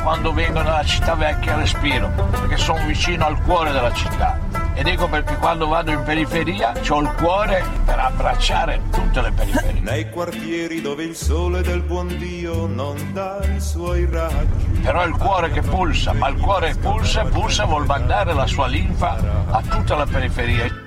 quando 0.05 0.35
vengo 0.35 0.61
nella 0.61 0.85
città 0.85 1.15
vecchia 1.15 1.57
respiro, 1.57 2.11
perché 2.31 2.59
sono 2.59 2.85
vicino 2.85 3.25
al 3.25 3.41
cuore 3.43 3.73
della 3.73 3.93
città. 3.93 4.39
Ed 4.75 4.87
ecco 4.87 5.09
perché 5.09 5.35
quando 5.37 5.67
vado 5.67 5.93
in 5.93 6.03
periferia 6.03 6.75
ho 6.89 7.01
il 7.01 7.11
cuore 7.15 7.65
per 7.87 7.99
abbracciare 7.99 8.83
tutte 8.91 9.23
le 9.23 9.33
periferie. 9.33 9.81
Nei 9.81 10.11
quartieri 10.11 10.83
dove 10.83 11.05
il 11.05 11.17
sole 11.17 11.63
del 11.63 11.81
buon 11.81 12.09
Dio 12.19 12.67
non 12.67 13.13
dà 13.15 13.41
i 13.57 13.61
suoi 13.61 14.07
raggi. 14.11 14.81
Però 14.83 15.01
è 15.01 15.07
il 15.07 15.17
cuore 15.17 15.51
che 15.51 15.63
pulsa, 15.63 16.13
ma 16.13 16.29
il 16.29 16.37
cuore 16.37 16.75
pulsa, 16.75 17.25
pulsa 17.25 17.65
vuol 17.65 17.87
mandare 17.87 18.35
la 18.35 18.47
sua 18.47 18.67
linfa 18.67 19.17
a 19.49 19.63
tutta 19.63 19.97
la 19.97 20.05
periferia 20.05 20.83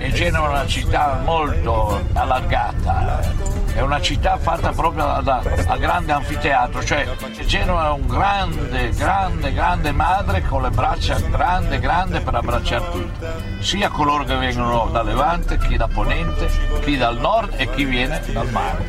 e 0.00 0.12
Genova 0.12 0.46
è 0.46 0.50
una 0.50 0.66
città 0.66 1.20
molto 1.24 2.00
allargata, 2.12 3.20
è 3.78 3.80
una 3.80 4.00
città 4.00 4.36
fatta 4.38 4.72
proprio 4.72 5.20
da, 5.22 5.40
da 5.40 5.76
grande 5.76 6.10
anfiteatro, 6.10 6.82
cioè 6.82 7.06
Genova 7.46 7.86
è 7.86 7.92
un 7.92 8.08
grande, 8.08 8.90
grande, 8.90 9.52
grande 9.52 9.92
madre 9.92 10.42
con 10.42 10.62
le 10.62 10.70
braccia 10.70 11.16
grande, 11.30 11.78
grande 11.78 12.20
per 12.20 12.34
abbracciare 12.34 12.90
tutti, 12.90 13.26
sia 13.60 13.88
coloro 13.88 14.24
che 14.24 14.34
vengono 14.34 14.88
da 14.90 15.02
Levante, 15.02 15.58
chi 15.58 15.76
da 15.76 15.86
Ponente, 15.86 16.50
chi 16.80 16.96
dal 16.96 17.18
nord 17.18 17.54
e 17.56 17.70
chi 17.70 17.84
viene 17.84 18.20
dal 18.32 18.50
mare. 18.50 18.84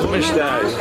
Come 0.00 0.20
stai? 0.22 0.74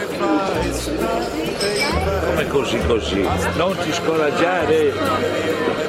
Come 2.26 2.48
così 2.48 2.80
così? 2.88 3.28
Non 3.56 3.78
ti 3.78 3.94
scoraggiare. 3.94 5.87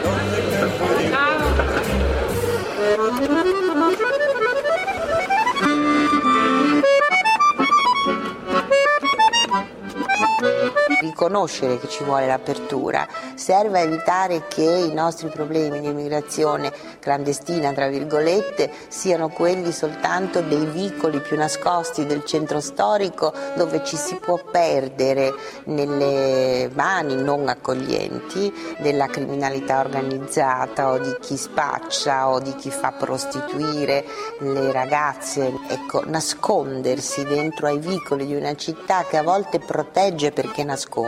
Riconoscere 11.18 11.80
che 11.80 11.88
ci 11.88 12.04
vuole 12.04 12.28
l'apertura, 12.28 13.04
serve 13.34 13.80
a 13.80 13.82
evitare 13.82 14.46
che 14.46 14.62
i 14.62 14.94
nostri 14.94 15.28
problemi 15.28 15.80
di 15.80 15.88
immigrazione 15.88 16.72
clandestina, 17.00 17.72
tra 17.72 17.88
virgolette, 17.88 18.70
siano 18.86 19.28
quelli 19.28 19.72
soltanto 19.72 20.40
dei 20.42 20.64
vicoli 20.66 21.20
più 21.20 21.36
nascosti 21.36 22.06
del 22.06 22.24
centro 22.24 22.60
storico 22.60 23.32
dove 23.56 23.82
ci 23.82 23.96
si 23.96 24.14
può 24.14 24.38
perdere 24.48 25.34
nelle 25.64 26.70
mani 26.72 27.20
non 27.20 27.48
accoglienti 27.48 28.76
della 28.78 29.06
criminalità 29.06 29.80
organizzata 29.80 30.92
o 30.92 30.98
di 30.98 31.16
chi 31.20 31.36
spaccia 31.36 32.28
o 32.28 32.38
di 32.38 32.54
chi 32.54 32.70
fa 32.70 32.92
prostituire 32.92 34.04
le 34.38 34.70
ragazze. 34.70 35.52
Ecco, 35.68 36.04
nascondersi 36.06 37.24
dentro 37.24 37.66
ai 37.66 37.78
vicoli 37.78 38.24
di 38.24 38.36
una 38.36 38.54
città 38.54 39.04
che 39.04 39.16
a 39.16 39.22
volte 39.24 39.58
protegge 39.58 40.30
perché 40.30 40.62
nasconde 40.62 41.06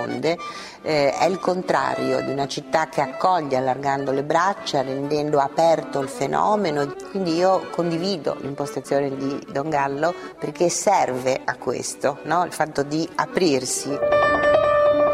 eh, 0.82 1.12
è 1.12 1.24
il 1.26 1.38
contrario 1.38 2.20
di 2.22 2.30
una 2.30 2.46
città 2.46 2.88
che 2.88 3.00
accoglie 3.00 3.56
allargando 3.56 4.12
le 4.12 4.22
braccia, 4.22 4.82
rendendo 4.82 5.38
aperto 5.38 6.00
il 6.00 6.08
fenomeno. 6.08 6.94
Quindi 7.10 7.34
io 7.34 7.68
condivido 7.70 8.36
l'impostazione 8.40 9.14
di 9.16 9.46
Don 9.50 9.68
Gallo 9.68 10.14
perché 10.38 10.68
serve 10.68 11.40
a 11.44 11.56
questo, 11.56 12.18
no? 12.24 12.44
il 12.44 12.52
fatto 12.52 12.82
di 12.82 13.08
aprirsi. 13.16 13.90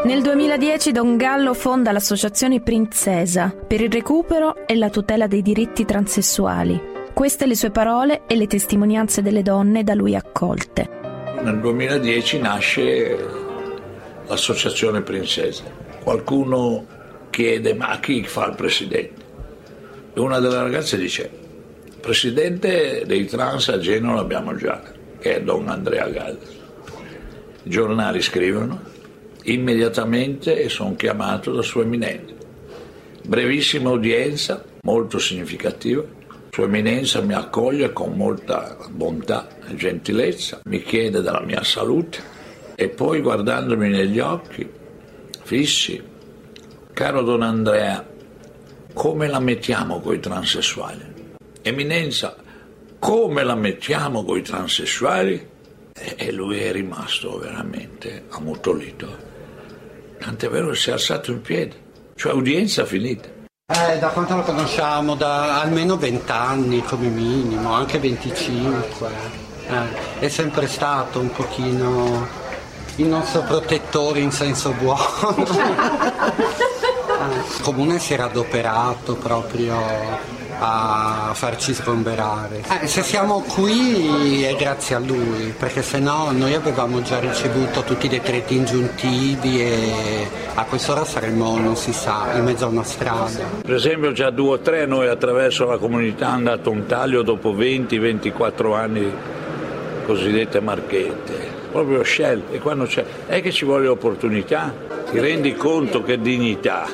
Nel 0.03 0.21
2010 0.21 0.91
Don 0.91 1.17
Gallo 1.17 1.53
fonda 1.53 1.91
l'associazione 1.91 2.61
Princesa 2.61 3.53
per 3.67 3.81
il 3.81 3.91
recupero 3.91 4.65
e 4.65 4.75
la 4.75 4.89
tutela 4.89 5.27
dei 5.27 5.41
diritti 5.41 5.83
transessuali. 5.85 6.95
Queste 7.13 7.45
le 7.45 7.55
sue 7.55 7.71
parole 7.71 8.21
e 8.27 8.35
le 8.35 8.47
testimonianze 8.47 9.21
delle 9.21 9.41
donne 9.41 9.83
da 9.83 9.95
lui 9.95 10.15
accolte. 10.15 10.87
Nel 11.41 11.59
2010 11.59 12.39
nasce 12.39 13.46
l'associazione 14.27 15.01
Princesa. 15.01 15.63
Qualcuno 16.03 16.85
chiede 17.29 17.73
ma 17.73 17.99
chi 17.99 18.23
fa 18.23 18.47
il 18.47 18.55
presidente? 18.55 19.25
E 20.13 20.19
una 20.19 20.39
delle 20.39 20.57
ragazze 20.57 20.97
dice 20.97 21.45
presidente 22.07 23.03
dei 23.05 23.25
trans 23.25 23.67
a 23.67 23.79
Genova 23.79 24.21
l'abbiamo 24.21 24.55
già, 24.55 24.81
che 25.19 25.35
è 25.35 25.41
Don 25.41 25.67
Andrea 25.67 26.07
Gallo. 26.07 26.39
I 27.63 27.69
giornali 27.69 28.21
scrivono, 28.21 28.79
immediatamente 29.43 30.69
sono 30.69 30.95
chiamato 30.95 31.51
da 31.51 31.61
Sua 31.61 31.81
Eminenza. 31.81 32.33
Brevissima 33.25 33.89
udienza, 33.89 34.63
molto 34.83 35.19
significativa. 35.19 36.01
Sua 36.49 36.63
Eminenza 36.63 37.19
mi 37.21 37.33
accoglie 37.33 37.91
con 37.91 38.13
molta 38.13 38.77
bontà 38.89 39.49
e 39.69 39.75
gentilezza, 39.75 40.61
mi 40.63 40.81
chiede 40.81 41.21
della 41.21 41.41
mia 41.41 41.63
salute 41.63 42.35
e 42.79 42.89
poi 42.89 43.21
guardandomi 43.21 43.89
negli 43.89 44.19
occhi, 44.19 44.69
fissi, 45.41 45.99
caro 46.93 47.23
Don 47.23 47.41
Andrea, 47.41 48.05
come 48.93 49.27
la 49.27 49.39
mettiamo 49.39 49.99
coi 49.99 50.19
transessuali? 50.19 51.33
Eminenza, 51.63 52.35
come 52.99 53.43
la 53.43 53.55
mettiamo 53.55 54.23
coi 54.23 54.43
transessuali? 54.43 55.49
E 55.91 56.31
lui 56.31 56.59
è 56.59 56.71
rimasto 56.71 57.39
veramente 57.39 58.25
ammutolito. 58.29 59.07
Tant'è 60.19 60.47
vero 60.47 60.69
che 60.69 60.75
si 60.75 60.89
è 60.91 60.93
alzato 60.93 61.31
in 61.31 61.41
piedi, 61.41 61.75
cioè 62.13 62.33
udienza 62.33 62.85
finita. 62.85 63.27
Eh, 63.73 63.97
da 63.97 64.09
quanto 64.09 64.35
lo 64.35 64.43
conosciamo? 64.43 65.15
Da 65.15 65.61
almeno 65.61 65.97
20 65.97 66.31
anni 66.31 66.83
come 66.83 67.07
minimo, 67.07 67.73
anche 67.73 67.97
25. 67.97 69.09
Eh, 69.67 70.19
è 70.19 70.27
sempre 70.27 70.67
stato 70.67 71.19
un 71.19 71.31
pochino 71.31 72.45
il 72.97 73.07
nostro 73.07 73.41
protettore 73.41 74.19
in 74.19 74.31
senso 74.31 74.71
buono. 74.71 75.45
Il 77.55 77.61
comune 77.61 77.99
si 77.99 78.13
era 78.13 78.25
adoperato 78.25 79.15
proprio 79.15 79.75
a 80.59 81.31
farci 81.33 81.73
sgomberare. 81.73 82.63
Eh, 82.81 82.87
se 82.87 83.03
siamo 83.03 83.41
qui 83.41 84.43
è 84.43 84.55
grazie 84.55 84.95
a 84.95 84.99
lui, 84.99 85.53
perché 85.57 85.83
se 85.83 85.99
no 85.99 86.31
noi 86.31 86.55
avevamo 86.55 87.01
già 87.03 87.19
ricevuto 87.19 87.83
tutti 87.83 88.07
i 88.07 88.09
decreti 88.09 88.55
ingiuntivi 88.55 89.61
e 89.61 90.27
a 90.55 90.63
quest'ora 90.63 91.05
saremmo, 91.05 91.57
non 91.59 91.75
si 91.75 91.93
sa, 91.93 92.31
in 92.33 92.43
mezzo 92.43 92.65
a 92.65 92.69
una 92.69 92.83
strada. 92.83 93.45
Per 93.61 93.75
esempio 93.75 94.11
già 94.13 94.31
due 94.31 94.53
o 94.53 94.59
tre 94.59 94.87
noi 94.87 95.07
attraverso 95.07 95.65
la 95.65 95.77
comunità 95.77 96.29
hanno 96.29 96.45
dato 96.45 96.71
un 96.71 96.87
taglio 96.87 97.21
dopo 97.21 97.53
20-24 97.53 98.73
anni 98.73 99.13
cosiddette 100.05 100.59
marchette 100.61 101.56
proprio 101.77 102.01
scelte. 102.01 102.55
E 102.55 102.59
quando 102.59 102.85
c'è, 102.85 103.05
è 103.27 103.41
che 103.41 103.51
ci 103.51 103.65
vuole 103.65 103.87
opportunità, 103.87 104.73
ti 105.11 105.19
rendi 105.19 105.53
conto 105.53 106.01
che 106.01 106.19
dignità. 106.19 106.87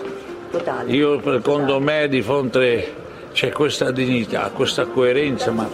Io 0.87 1.21
secondo 1.23 1.79
me 1.79 2.07
di 2.09 2.21
fronte 2.21 2.93
c'è 3.31 3.51
questa 3.51 3.91
dignità, 3.91 4.51
questa 4.53 4.85
coerenza, 4.85 5.51
ma 5.51 5.67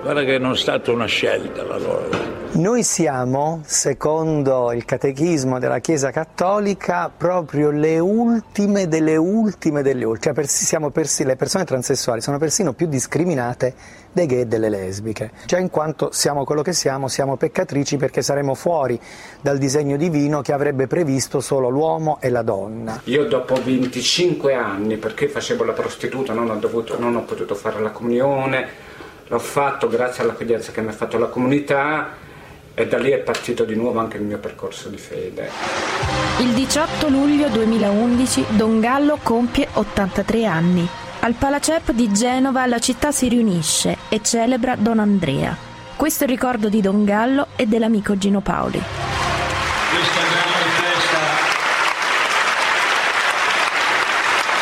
Guarda 0.00 0.22
che 0.22 0.38
non 0.38 0.52
è 0.52 0.56
stata 0.56 0.92
una 0.92 1.06
scelta 1.06 1.64
la 1.64 1.76
loro. 1.76 2.36
Noi 2.52 2.82
siamo, 2.82 3.60
secondo 3.64 4.72
il 4.72 4.84
catechismo 4.84 5.58
della 5.58 5.80
Chiesa 5.80 6.10
Cattolica, 6.10 7.10
proprio 7.14 7.70
le 7.70 7.98
ultime 7.98 8.88
delle 8.88 9.16
ultime 9.16 9.82
delle 9.82 10.04
ultime, 10.04 10.34
cioè 10.34 10.46
siamo 10.46 10.90
persi, 10.90 11.24
le 11.24 11.36
persone 11.36 11.64
transessuali 11.64 12.20
sono 12.20 12.38
persino 12.38 12.72
più 12.72 12.86
discriminate 12.86 13.74
dei 14.12 14.26
gay 14.26 14.40
e 14.40 14.46
delle 14.46 14.70
lesbiche, 14.70 15.32
cioè 15.44 15.60
in 15.60 15.68
quanto 15.68 16.10
siamo 16.12 16.44
quello 16.44 16.62
che 16.62 16.72
siamo, 16.72 17.06
siamo 17.08 17.36
peccatrici 17.36 17.96
perché 17.96 18.22
saremo 18.22 18.54
fuori 18.54 18.98
dal 19.40 19.58
disegno 19.58 19.96
divino 19.96 20.40
che 20.40 20.52
avrebbe 20.52 20.86
previsto 20.86 21.40
solo 21.40 21.68
l'uomo 21.68 22.18
e 22.20 22.30
la 22.30 22.42
donna. 22.42 23.00
Io 23.04 23.26
dopo 23.26 23.54
25 23.62 24.54
anni, 24.54 24.96
perché 24.96 25.28
facevo 25.28 25.64
la 25.64 25.72
prostituta, 25.72 26.32
non 26.32 26.50
ho, 26.50 26.56
dovuto, 26.56 26.98
non 26.98 27.14
ho 27.14 27.22
potuto 27.22 27.54
fare 27.54 27.80
la 27.80 27.90
comunione, 27.90 28.87
l'ho 29.28 29.38
fatto 29.38 29.88
grazie 29.88 30.22
all'accoglienza 30.22 30.72
che 30.72 30.80
mi 30.80 30.88
ha 30.88 30.92
fatto 30.92 31.18
la 31.18 31.26
comunità 31.26 32.26
e 32.74 32.86
da 32.86 32.98
lì 32.98 33.10
è 33.10 33.18
partito 33.18 33.64
di 33.64 33.74
nuovo 33.74 33.98
anche 33.98 34.16
il 34.16 34.22
mio 34.22 34.38
percorso 34.38 34.88
di 34.88 34.98
fede. 34.98 35.50
Il 36.38 36.52
18 36.52 37.08
luglio 37.08 37.48
2011 37.48 38.46
Don 38.50 38.80
Gallo 38.80 39.18
compie 39.22 39.68
83 39.72 40.44
anni. 40.44 40.88
Al 41.20 41.34
Palacep 41.34 41.90
di 41.90 42.12
Genova 42.12 42.64
la 42.66 42.78
città 42.78 43.10
si 43.10 43.28
riunisce 43.28 43.98
e 44.08 44.22
celebra 44.22 44.76
Don 44.76 45.00
Andrea. 45.00 45.56
Questo 45.96 46.22
è 46.22 46.26
il 46.28 46.32
ricordo 46.32 46.68
di 46.68 46.80
Don 46.80 47.04
Gallo 47.04 47.48
e 47.56 47.66
dell'amico 47.66 48.16
Gino 48.16 48.40
Paoli. 48.40 48.80
Questa 49.90 50.20
grande 50.20 50.68
festa 50.78 51.18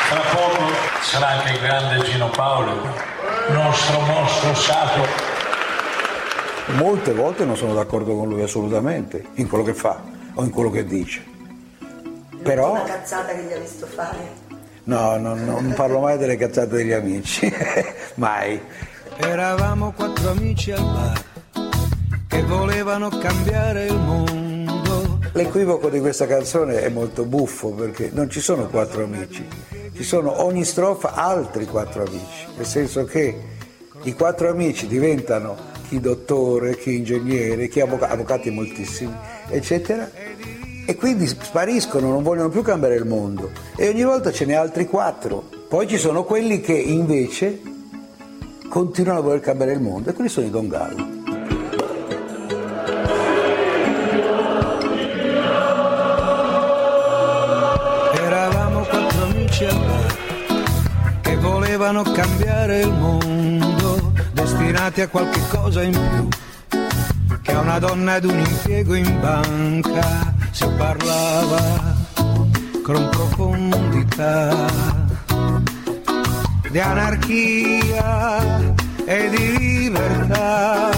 tra 0.08 0.20
poco 0.35 0.73
sarà 1.02 1.28
anche 1.28 1.52
il 1.52 1.61
grande 1.61 2.02
Gino 2.04 2.30
Paolo, 2.30 3.14
nostro 3.53 4.00
mostro 4.00 4.55
sacro. 4.55 5.05
Molte 6.79 7.12
volte 7.12 7.45
non 7.45 7.57
sono 7.57 7.75
d'accordo 7.75 8.17
con 8.17 8.29
lui 8.29 8.43
assolutamente, 8.43 9.25
in 9.35 9.49
quello 9.49 9.65
che 9.65 9.75
fa 9.75 10.03
o 10.35 10.43
in 10.43 10.50
quello 10.50 10.71
che 10.71 10.85
dice. 10.85 11.25
Però... 12.43 12.73
Una 12.73 12.83
cazzata 12.83 13.33
che 13.33 13.43
gli 13.43 13.53
ha 13.53 13.59
visto 13.59 13.87
fare. 13.87 14.45
No, 14.85 15.17
no, 15.17 15.35
no, 15.35 15.61
non 15.61 15.73
parlo 15.75 16.00
mai 16.00 16.17
delle 16.17 16.37
cazzate 16.37 16.76
degli 16.76 16.93
amici, 16.93 17.53
mai. 18.15 18.61
Eravamo 19.17 19.93
quattro 19.93 20.31
amici 20.31 20.71
al 20.71 20.83
bar 20.83 21.25
che 22.29 22.43
volevano 22.43 23.09
cambiare 23.09 23.87
il 23.87 23.97
mondo. 23.97 24.46
L'equivoco 25.37 25.90
di 25.90 26.00
questa 26.00 26.26
canzone 26.26 26.81
è 26.81 26.88
molto 26.88 27.26
buffo 27.26 27.69
perché 27.69 28.09
non 28.11 28.31
ci 28.31 28.40
sono 28.40 28.69
quattro 28.69 29.05
amici, 29.05 29.47
ci 29.93 30.02
sono 30.02 30.43
ogni 30.43 30.64
strofa 30.64 31.12
altri 31.12 31.66
quattro 31.66 32.05
amici, 32.05 32.47
nel 32.57 32.64
senso 32.64 33.05
che 33.05 33.38
i 34.05 34.14
quattro 34.14 34.49
amici 34.49 34.87
diventano 34.87 35.55
chi 35.88 36.00
dottore, 36.00 36.78
chi 36.78 36.97
ingegnere, 36.97 37.69
chi 37.69 37.81
avvocato, 37.81 38.14
avvocati 38.14 38.50
moltissimi, 38.50 39.12
eccetera, 39.50 40.11
e 40.87 40.95
quindi 40.97 41.26
spariscono, 41.26 42.09
non 42.09 42.23
vogliono 42.23 42.49
più 42.49 42.62
cambiare 42.62 42.95
il 42.95 43.05
mondo. 43.05 43.50
E 43.76 43.88
ogni 43.88 44.05
volta 44.05 44.33
ce 44.33 44.47
n'è 44.47 44.55
altri 44.55 44.87
quattro. 44.87 45.47
Poi 45.69 45.87
ci 45.87 45.99
sono 45.99 46.25
quelli 46.25 46.62
che 46.62 46.73
invece 46.73 47.61
continuano 48.71 49.19
a 49.19 49.23
voler 49.23 49.40
cambiare 49.40 49.73
il 49.73 49.83
mondo, 49.83 50.09
e 50.09 50.12
quelli 50.14 50.31
sono 50.31 50.47
i 50.47 50.50
Don 50.50 50.66
Gallo. 50.66 51.25
Bar 59.65 60.17
che 61.23 61.37
volevano 61.37 62.03
cambiare 62.03 62.81
il 62.81 62.93
mondo, 62.93 64.13
destinati 64.33 65.01
a 65.01 65.09
qualche 65.09 65.41
cosa 65.49 65.83
in 65.83 65.93
più, 65.93 66.29
che 67.41 67.53
a 67.53 67.61
una 67.61 67.79
donna 67.79 68.17
ed 68.17 68.25
un 68.25 68.39
impiego 68.39 68.95
in 68.95 69.21
banca 69.21 70.35
si 70.51 70.67
parlava 70.77 71.95
con 72.83 73.09
profondità 73.11 74.66
di 76.71 76.79
anarchia 76.79 78.75
e 79.07 79.31
di 79.31 79.59
libertà. 79.59 80.90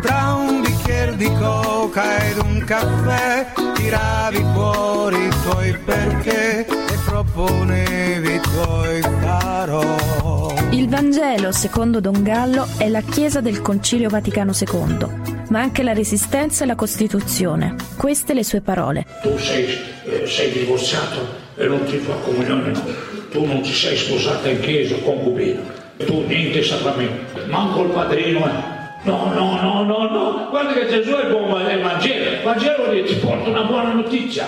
Tra 0.00 0.34
un 0.34 0.62
bicchiere 0.62 1.16
di 1.16 1.30
coca 1.34 2.24
ed 2.24 2.38
un 2.38 2.64
caffè 2.64 3.65
tiravi 3.86 4.44
fuori 4.52 5.26
i 5.26 5.30
tuoi 5.44 5.78
perché 5.84 6.66
e 6.66 6.98
proponevi 7.04 8.34
i 8.34 8.40
tuoi 8.40 9.00
farò. 9.20 10.54
Il 10.70 10.88
Vangelo, 10.88 11.52
secondo 11.52 12.00
Don 12.00 12.22
Gallo, 12.22 12.66
è 12.78 12.88
la 12.88 13.00
Chiesa 13.00 13.40
del 13.40 13.62
Concilio 13.62 14.08
Vaticano 14.08 14.50
II, 14.52 15.06
ma 15.50 15.60
anche 15.60 15.84
la 15.84 15.92
Resistenza 15.92 16.64
e 16.64 16.66
la 16.66 16.74
Costituzione. 16.74 17.76
Queste 17.96 18.34
le 18.34 18.42
sue 18.42 18.60
parole. 18.60 19.06
Tu 19.22 19.38
sei, 19.38 19.66
eh, 20.04 20.26
sei 20.26 20.50
divorziato 20.50 21.44
e 21.54 21.66
non 21.68 21.84
ti 21.84 21.96
fa 21.98 22.14
comunione, 22.24 22.72
no. 22.72 22.82
Tu 23.30 23.44
non 23.44 23.60
ti 23.62 23.72
sei 23.72 23.96
sposata 23.96 24.48
in 24.48 24.58
chiesa, 24.60 24.96
concubino. 24.96 25.62
Tu 26.04 26.24
niente 26.26 26.62
sacramento, 26.64 27.40
manco 27.48 27.84
il 27.84 27.90
padrino. 27.90 28.46
eh. 28.46 28.75
No, 29.06 29.32
no, 29.32 29.60
no, 29.60 29.84
no, 29.84 30.08
no. 30.08 30.46
Guarda 30.50 30.72
che 30.72 30.88
Gesù 30.88 31.12
è 31.12 31.26
il 31.26 31.30
buon 31.30 31.64
è 31.64 31.74
il 31.74 31.82
Vangelo. 31.82 32.30
Il 32.30 32.42
Vangelo 32.42 32.82
vuol 32.82 32.90
dire, 32.90 33.06
ti 33.06 33.14
porta 33.14 33.48
una 33.48 33.62
buona 33.62 33.92
notizia. 33.92 34.46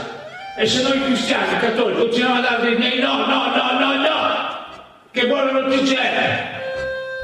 E 0.59 0.67
se 0.67 0.83
noi 0.83 1.01
cristiani, 1.01 1.59
cattolici, 1.61 2.01
continuiamo 2.01 2.35
a 2.35 2.41
darvi 2.41 2.77
dei 2.77 2.99
no, 2.99 3.19
no, 3.19 3.47
no, 3.55 3.79
no, 3.79 3.97
no. 3.97 4.17
Che 5.13 5.27
buona 5.29 5.53
notizia 5.53 6.01
è? 6.01 6.57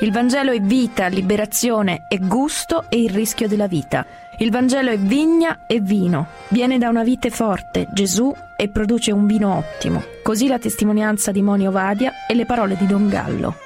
Il 0.01 0.13
Vangelo 0.13 0.53
è 0.53 0.61
vita, 0.61 1.09
liberazione, 1.09 2.07
è 2.09 2.19
gusto 2.19 2.85
e 2.89 3.03
il 3.03 3.11
rischio 3.11 3.49
della 3.49 3.67
vita. 3.67 4.07
Il 4.39 4.53
Vangelo 4.53 4.91
è 4.91 4.99
vigna 4.99 5.65
e 5.67 5.81
vino. 5.81 6.29
Viene 6.49 6.79
da 6.79 6.89
una 6.89 7.03
vite 7.03 7.31
forte, 7.31 7.89
Gesù, 7.93 8.33
e 8.57 8.69
produce 8.69 9.11
un 9.11 9.27
vino 9.27 9.57
ottimo. 9.57 10.05
Così 10.23 10.47
la 10.47 10.61
testimonianza 10.61 11.33
di 11.33 11.43
Monio 11.43 11.73
Vadia 11.73 12.13
e 12.29 12.35
le 12.35 12.47
parole 12.47 12.77
di 12.77 12.87
Don 12.87 13.09
Gallo. 13.09 13.57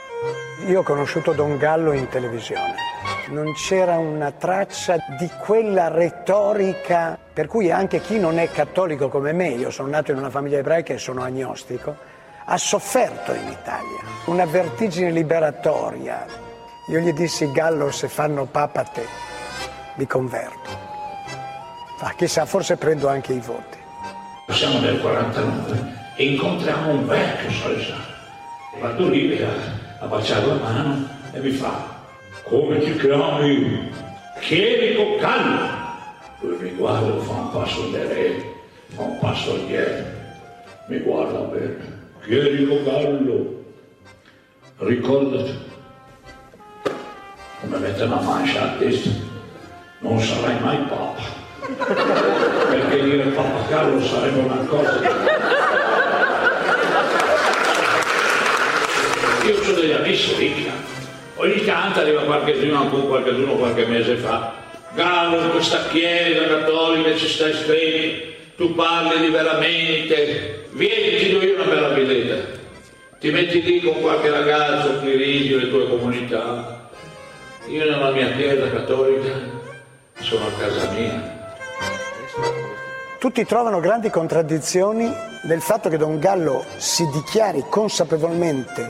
Io 0.68 0.80
ho 0.80 0.82
conosciuto 0.82 1.32
Don 1.32 1.58
Gallo 1.58 1.92
in 1.92 2.08
televisione. 2.08 2.74
Non 3.30 3.52
c'era 3.52 3.98
una 3.98 4.30
traccia 4.32 4.96
di 5.18 5.30
quella 5.44 5.88
retorica 5.88 7.18
per 7.30 7.46
cui 7.46 7.70
anche 7.70 8.00
chi 8.00 8.18
non 8.18 8.38
è 8.38 8.50
cattolico 8.50 9.08
come 9.08 9.32
me, 9.32 9.48
io 9.50 9.70
sono 9.70 9.88
nato 9.88 10.10
in 10.10 10.18
una 10.18 10.30
famiglia 10.30 10.58
ebraica 10.58 10.94
e 10.94 10.98
sono 10.98 11.22
agnostico, 11.22 11.94
ha 12.46 12.56
sofferto 12.56 13.32
in 13.32 13.46
Italia. 13.48 14.00
Una 14.24 14.46
vertigine 14.46 15.10
liberatoria. 15.10 16.26
Io 16.88 16.98
gli 16.98 17.12
dissi, 17.12 17.52
Gallo, 17.52 17.90
se 17.90 18.08
fanno 18.08 18.46
papa 18.46 18.82
te, 18.82 19.06
mi 19.96 20.06
converto. 20.06 20.70
Ma 22.00 22.14
chissà, 22.16 22.46
forse 22.46 22.76
prendo 22.76 23.08
anche 23.08 23.34
i 23.34 23.40
voti. 23.40 23.78
Siamo 24.48 24.80
nel 24.80 25.00
49 25.00 25.96
e 26.16 26.24
incontriamo 26.32 26.90
un 26.90 27.06
vecchio 27.06 27.50
salesiano. 27.50 28.02
Vado 28.80 29.08
lì 29.08 29.40
a, 29.42 29.50
a 30.00 30.06
baciare 30.06 30.46
la 30.46 30.54
mano 30.54 31.08
e 31.32 31.40
mi 31.40 31.50
fa, 31.50 31.97
come 32.48 32.78
ti 32.78 32.96
chiami? 32.96 33.90
Chierico 34.40 35.16
Gallo. 35.18 35.76
Lui 36.40 36.56
mi 36.60 36.70
guarda, 36.70 37.20
fa 37.20 37.32
un 37.32 37.50
passo 37.50 37.80
indietro, 37.80 38.42
fa 38.94 39.02
un 39.02 39.18
passo 39.18 39.56
indietro, 39.56 40.04
mi 40.86 40.98
guarda 41.00 41.38
bene. 41.40 41.76
Chierico 42.24 42.82
Gallo, 42.84 43.64
ricordati, 44.78 45.58
come 47.60 47.78
mette 47.78 48.02
una 48.04 48.20
mancia 48.20 48.62
a 48.62 48.76
destra, 48.76 49.12
non 50.00 50.20
sarai 50.20 50.60
mai 50.60 50.78
papa. 50.88 51.36
Perché 52.70 53.02
dire 53.02 53.24
Papa 53.30 53.68
Carlo 53.68 54.00
sarebbe 54.00 54.38
una 54.38 54.64
cosa. 54.68 55.00
Io 59.44 59.54
ho 59.54 59.72
degli 59.74 59.92
amici 59.92 60.34
ricchi, 60.36 60.70
ogni 61.38 61.64
tanto 61.64 62.00
arriva 62.00 62.22
qualcheduno, 62.22 62.80
anche 62.80 63.06
qualcheduno 63.06 63.52
qualche 63.54 63.86
mese 63.86 64.16
fa. 64.16 64.54
Gallo, 64.94 65.42
in 65.42 65.50
questa 65.50 65.86
chiesa 65.88 66.46
cattolica 66.46 67.16
ci 67.16 67.28
stai 67.28 67.52
svegli, 67.52 68.34
tu 68.56 68.74
parli 68.74 69.20
liberamente, 69.20 70.66
vieni, 70.70 71.18
ti 71.18 71.32
do 71.32 71.42
io 71.42 71.54
una 71.54 71.64
bella 71.64 71.88
billetta. 71.88 72.56
Ti 73.20 73.30
metti 73.30 73.62
lì 73.62 73.80
con 73.80 74.00
qualche 74.00 74.30
ragazzo, 74.30 75.00
ti 75.00 75.10
ridi 75.10 75.58
le 75.58 75.68
tue 75.68 75.88
comunità. 75.88 76.88
Io 77.66 77.84
nella 77.84 78.10
mia 78.10 78.30
chiesa 78.32 78.70
cattolica 78.70 79.30
sono 80.20 80.46
a 80.46 80.50
casa 80.58 80.90
mia. 80.92 81.36
Tutti 83.18 83.44
trovano 83.44 83.80
grandi 83.80 84.10
contraddizioni 84.10 85.12
nel 85.42 85.60
fatto 85.60 85.88
che 85.88 85.96
Don 85.96 86.18
Gallo 86.18 86.64
si 86.76 87.04
dichiari 87.12 87.64
consapevolmente 87.68 88.88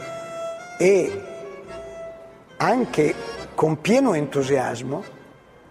e 0.78 1.27
anche 2.58 3.14
con 3.54 3.80
pieno 3.80 4.14
entusiasmo 4.14 5.16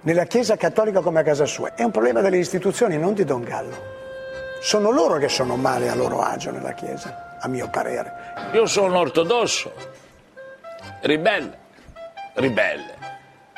nella 0.01 0.25
Chiesa 0.25 0.55
cattolica 0.55 1.01
come 1.01 1.19
a 1.19 1.23
casa 1.23 1.45
sua. 1.45 1.75
È 1.75 1.83
un 1.83 1.91
problema 1.91 2.21
delle 2.21 2.37
istituzioni, 2.37 2.97
non 2.97 3.13
di 3.13 3.23
Don 3.23 3.43
Gallo. 3.43 3.95
Sono 4.61 4.89
loro 4.91 5.17
che 5.17 5.29
sono 5.29 5.55
male 5.55 5.89
a 5.89 5.95
loro 5.95 6.21
agio 6.21 6.51
nella 6.51 6.73
Chiesa, 6.73 7.37
a 7.39 7.47
mio 7.47 7.69
parere. 7.69 8.11
Io 8.53 8.65
sono 8.65 8.99
ortodosso, 8.99 9.71
ribelle, 11.01 11.57
ribelle. 12.33 12.95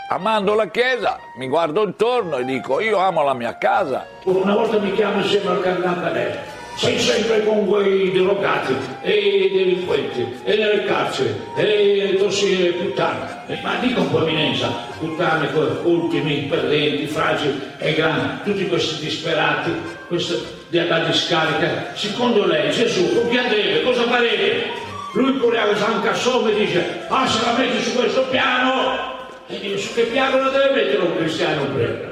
Amando 0.10 0.56
la 0.56 0.68
Chiesa, 0.68 1.20
mi 1.38 1.48
guardo 1.48 1.84
intorno 1.84 2.38
e 2.38 2.44
dico 2.44 2.80
io 2.80 2.98
amo 2.98 3.24
la 3.24 3.34
mia 3.36 3.58
casa. 3.58 4.06
Una 4.24 4.56
volta 4.56 4.80
mi 4.80 4.92
chiamo 4.94 5.22
insieme 5.22 5.50
al 5.50 5.62
Carnantanello. 5.62 6.59
Sei 6.76 6.98
sempre 6.98 7.44
con 7.44 7.68
quei 7.68 8.12
drogati 8.12 8.74
e 9.02 9.12
i 9.12 9.52
delinquenti 9.52 10.26
e 10.44 10.56
nelle 10.56 10.86
carceri 10.86 11.36
e 11.58 12.16
tossi 12.18 12.68
e 12.68 12.72
puttane. 12.72 13.38
Ma 13.62 13.76
dico 13.82 14.02
un 14.02 14.12
po' 14.12 14.26
eminenza, 14.26 14.68
puttane, 14.98 15.50
ultimi, 15.84 16.48
perdenti, 16.50 17.06
fragili 17.08 17.60
e 17.80 17.94
grandi, 17.94 18.44
tutti 18.44 18.68
questi 18.68 19.04
disperati, 19.04 19.72
questi 20.08 20.36
da 20.70 21.00
discarica. 21.00 21.92
Secondo 21.96 22.46
lei 22.46 22.72
Gesù 22.72 23.14
con 23.14 23.30
chi 23.30 23.38
andrebbe? 23.38 23.84
Cosa 23.84 24.04
farebbe? 24.04 24.88
Lui 25.14 25.38
correva 25.38 25.76
San 25.76 26.02
Cassone 26.02 26.52
e 26.52 26.56
dice, 26.56 27.06
ah 27.08 27.28
se 27.28 27.44
la 27.44 27.58
metti 27.58 27.82
su 27.82 27.96
questo 27.96 28.22
piano, 28.30 29.18
e 29.48 29.60
dico, 29.60 29.78
su 29.80 29.94
che 29.96 30.04
piano 30.04 30.38
la 30.38 30.50
deve 30.50 30.76
mettere 30.76 31.02
un 31.02 31.18
cristiano 31.18 31.66
prima? 31.74 32.09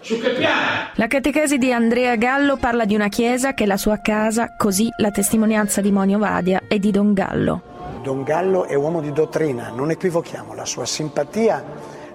Su 0.00 0.18
che 0.18 0.30
piano? 0.30 0.88
La 0.94 1.06
catechesi 1.06 1.58
di 1.58 1.72
Andrea 1.72 2.16
Gallo 2.16 2.56
parla 2.56 2.86
di 2.86 2.94
una 2.94 3.08
chiesa 3.08 3.52
che 3.52 3.64
è 3.64 3.66
la 3.66 3.76
sua 3.76 3.98
casa, 3.98 4.54
così 4.56 4.88
la 4.96 5.10
testimonianza 5.10 5.82
di 5.82 5.90
Monio 5.90 6.18
Vadia 6.18 6.62
e 6.68 6.78
di 6.78 6.90
Don 6.90 7.12
Gallo. 7.12 7.62
Don 8.02 8.22
Gallo 8.22 8.64
è 8.64 8.74
uomo 8.74 9.02
di 9.02 9.12
dottrina, 9.12 9.68
non 9.68 9.90
equivochiamo, 9.90 10.54
la 10.54 10.64
sua 10.64 10.86
simpatia 10.86 11.62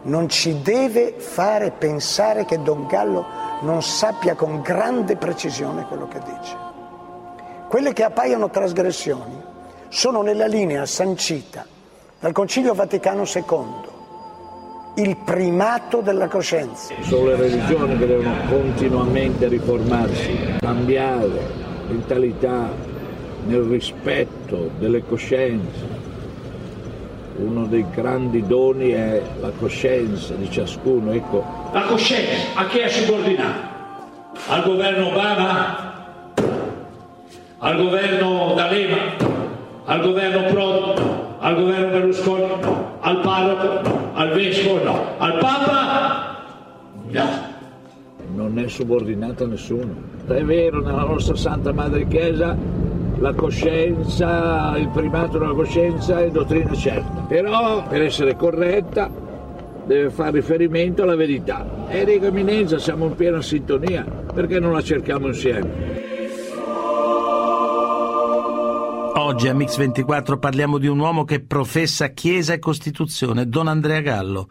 non 0.03 0.27
ci 0.29 0.61
deve 0.61 1.13
fare 1.17 1.71
pensare 1.71 2.45
che 2.45 2.59
Don 2.61 2.87
Gallo 2.87 3.25
non 3.61 3.83
sappia 3.83 4.33
con 4.33 4.61
grande 4.61 5.15
precisione 5.15 5.85
quello 5.85 6.07
che 6.07 6.19
dice. 6.19 6.57
Quelle 7.67 7.93
che 7.93 8.03
appaiono 8.03 8.49
trasgressioni 8.49 9.41
sono 9.89 10.23
nella 10.23 10.47
linea 10.47 10.85
sancita 10.87 11.65
dal 12.19 12.31
Concilio 12.31 12.73
Vaticano 12.73 13.23
II 13.23 13.93
il 14.97 15.17
primato 15.17 15.99
della 15.99 16.27
coscienza. 16.27 16.93
Sono 17.01 17.27
le 17.27 17.35
religioni 17.35 17.97
che 17.97 18.07
devono 18.07 18.33
continuamente 18.47 19.47
riformarsi, 19.47 20.55
cambiare 20.59 21.63
mentalità 21.89 22.69
nel 23.45 23.61
rispetto 23.61 24.71
delle 24.79 25.03
coscienze. 25.03 26.03
Uno 27.37 27.65
dei 27.65 27.85
grandi 27.93 28.45
doni 28.47 28.91
è 28.91 29.21
la 29.41 29.51
coscienza 29.59 30.33
di 30.35 30.49
ciascuno. 30.49 31.11
Ecco. 31.11 31.43
La 31.73 31.81
coscienza 31.81 32.57
a 32.57 32.65
chi 32.67 32.77
è 32.79 32.87
subordinata? 32.87 33.73
Al 34.47 34.63
governo 34.63 35.07
Obama? 35.07 35.93
Al 37.57 37.75
governo 37.75 38.53
D'Alema? 38.55 38.97
Al 39.83 40.01
governo 40.01 40.43
Prodi? 40.43 41.01
Al 41.39 41.55
governo 41.55 41.87
Berlusconi? 41.89 42.45
Al 43.01 43.19
parroco? 43.19 44.04
Al 44.15 44.31
vescovo 44.31 44.83
no, 44.83 45.17
al 45.17 45.37
Papa 45.39 46.37
no. 47.09 47.53
Non 48.33 48.57
è 48.59 48.67
subordinato 48.67 49.43
a 49.43 49.47
nessuno. 49.47 49.93
È 50.27 50.43
vero, 50.43 50.81
nella 50.81 51.03
nostra 51.03 51.35
Santa 51.35 51.71
Madre 51.71 52.07
Chiesa 52.07 52.57
la 53.19 53.33
coscienza, 53.33 54.75
il 54.77 54.89
primato 54.89 55.37
della 55.37 55.53
coscienza 55.53 56.19
è 56.19 56.29
dottrina 56.31 56.73
certa, 56.73 57.25
però 57.27 57.87
per 57.87 58.01
essere 58.01 58.35
corretta 58.35 59.09
deve 59.85 60.09
fare 60.09 60.31
riferimento 60.31 61.03
alla 61.03 61.15
verità. 61.15 61.65
E 61.87 62.03
dico 62.03 62.25
eminenza, 62.25 62.77
siamo 62.77 63.05
in 63.05 63.15
piena 63.15 63.41
sintonia, 63.41 64.03
perché 64.33 64.59
non 64.59 64.73
la 64.73 64.81
cerchiamo 64.81 65.27
insieme? 65.27 65.94
Oggi 69.25 69.47
a 69.47 69.55
Mix24 69.55 70.37
parliamo 70.37 70.77
di 70.77 70.85
un 70.85 70.99
uomo 70.99 71.23
che 71.23 71.39
professa 71.39 72.09
Chiesa 72.09 72.53
e 72.53 72.59
Costituzione, 72.59 73.49
Don 73.49 73.67
Andrea 73.67 73.99
Gallo. 73.99 74.47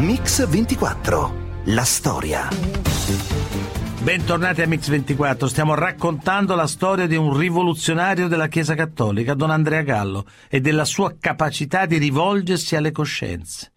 Mix24, 0.00 1.30
la 1.64 1.84
storia. 1.84 2.50
Bentornati 4.02 4.60
a 4.60 4.66
Mix24, 4.66 5.46
stiamo 5.46 5.74
raccontando 5.74 6.54
la 6.54 6.66
storia 6.66 7.06
di 7.06 7.16
un 7.16 7.34
rivoluzionario 7.34 8.28
della 8.28 8.48
Chiesa 8.48 8.74
Cattolica, 8.74 9.32
Don 9.32 9.50
Andrea 9.50 9.80
Gallo, 9.80 10.26
e 10.50 10.60
della 10.60 10.84
sua 10.84 11.14
capacità 11.18 11.86
di 11.86 11.96
rivolgersi 11.96 12.76
alle 12.76 12.92
coscienze. 12.92 13.72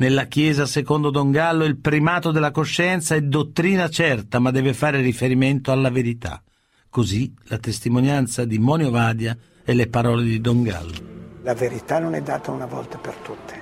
Nella 0.00 0.26
Chiesa, 0.26 0.64
secondo 0.64 1.10
Don 1.10 1.32
Gallo, 1.32 1.64
il 1.64 1.76
primato 1.76 2.30
della 2.30 2.52
coscienza 2.52 3.16
è 3.16 3.20
dottrina 3.20 3.88
certa, 3.88 4.38
ma 4.38 4.52
deve 4.52 4.72
fare 4.72 5.00
riferimento 5.00 5.72
alla 5.72 5.90
verità. 5.90 6.40
Così 6.88 7.34
la 7.46 7.58
testimonianza 7.58 8.44
di 8.44 8.60
Monio 8.60 8.92
Vadia 8.92 9.36
e 9.64 9.74
le 9.74 9.88
parole 9.88 10.22
di 10.22 10.40
Don 10.40 10.62
Gallo. 10.62 10.94
La 11.42 11.54
verità 11.54 11.98
non 11.98 12.14
è 12.14 12.22
data 12.22 12.52
una 12.52 12.66
volta 12.66 12.96
per 12.98 13.14
tutte. 13.14 13.60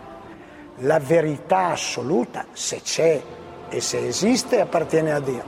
La 0.80 0.98
verità 0.98 1.68
assoluta, 1.68 2.44
se 2.52 2.82
c'è 2.82 3.22
e 3.70 3.80
se 3.80 4.06
esiste, 4.06 4.60
appartiene 4.60 5.12
a 5.12 5.20
Dio. 5.20 5.44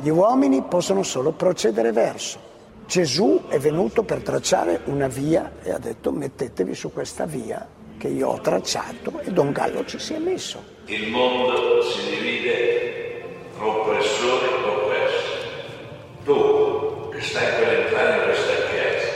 Gli 0.00 0.08
uomini 0.08 0.62
possono 0.62 1.02
solo 1.02 1.32
procedere 1.32 1.92
verso. 1.92 2.40
Gesù 2.86 3.42
è 3.48 3.58
venuto 3.58 4.02
per 4.04 4.22
tracciare 4.22 4.80
una 4.86 5.08
via 5.08 5.60
e 5.62 5.72
ha 5.72 5.78
detto 5.78 6.10
mettetevi 6.10 6.74
su 6.74 6.90
questa 6.90 7.26
via 7.26 7.78
che 8.00 8.08
io 8.08 8.28
ho 8.28 8.40
tracciato 8.40 9.20
e 9.20 9.30
Don 9.30 9.52
Gallo 9.52 9.84
ci 9.84 9.98
si 9.98 10.14
è 10.14 10.18
messo. 10.18 10.64
Il 10.86 11.10
mondo 11.10 11.82
si 11.82 12.16
divide 12.16 13.22
tra 13.54 13.66
oppressore 13.66 14.46
e 14.46 14.64
oppresso. 14.64 15.28
Tu, 16.24 17.10
che 17.10 17.20
stai 17.20 17.60
per 17.60 17.78
entrare 17.80 18.16
in 18.16 18.22
questa 18.24 18.52
chiesa, 18.70 19.08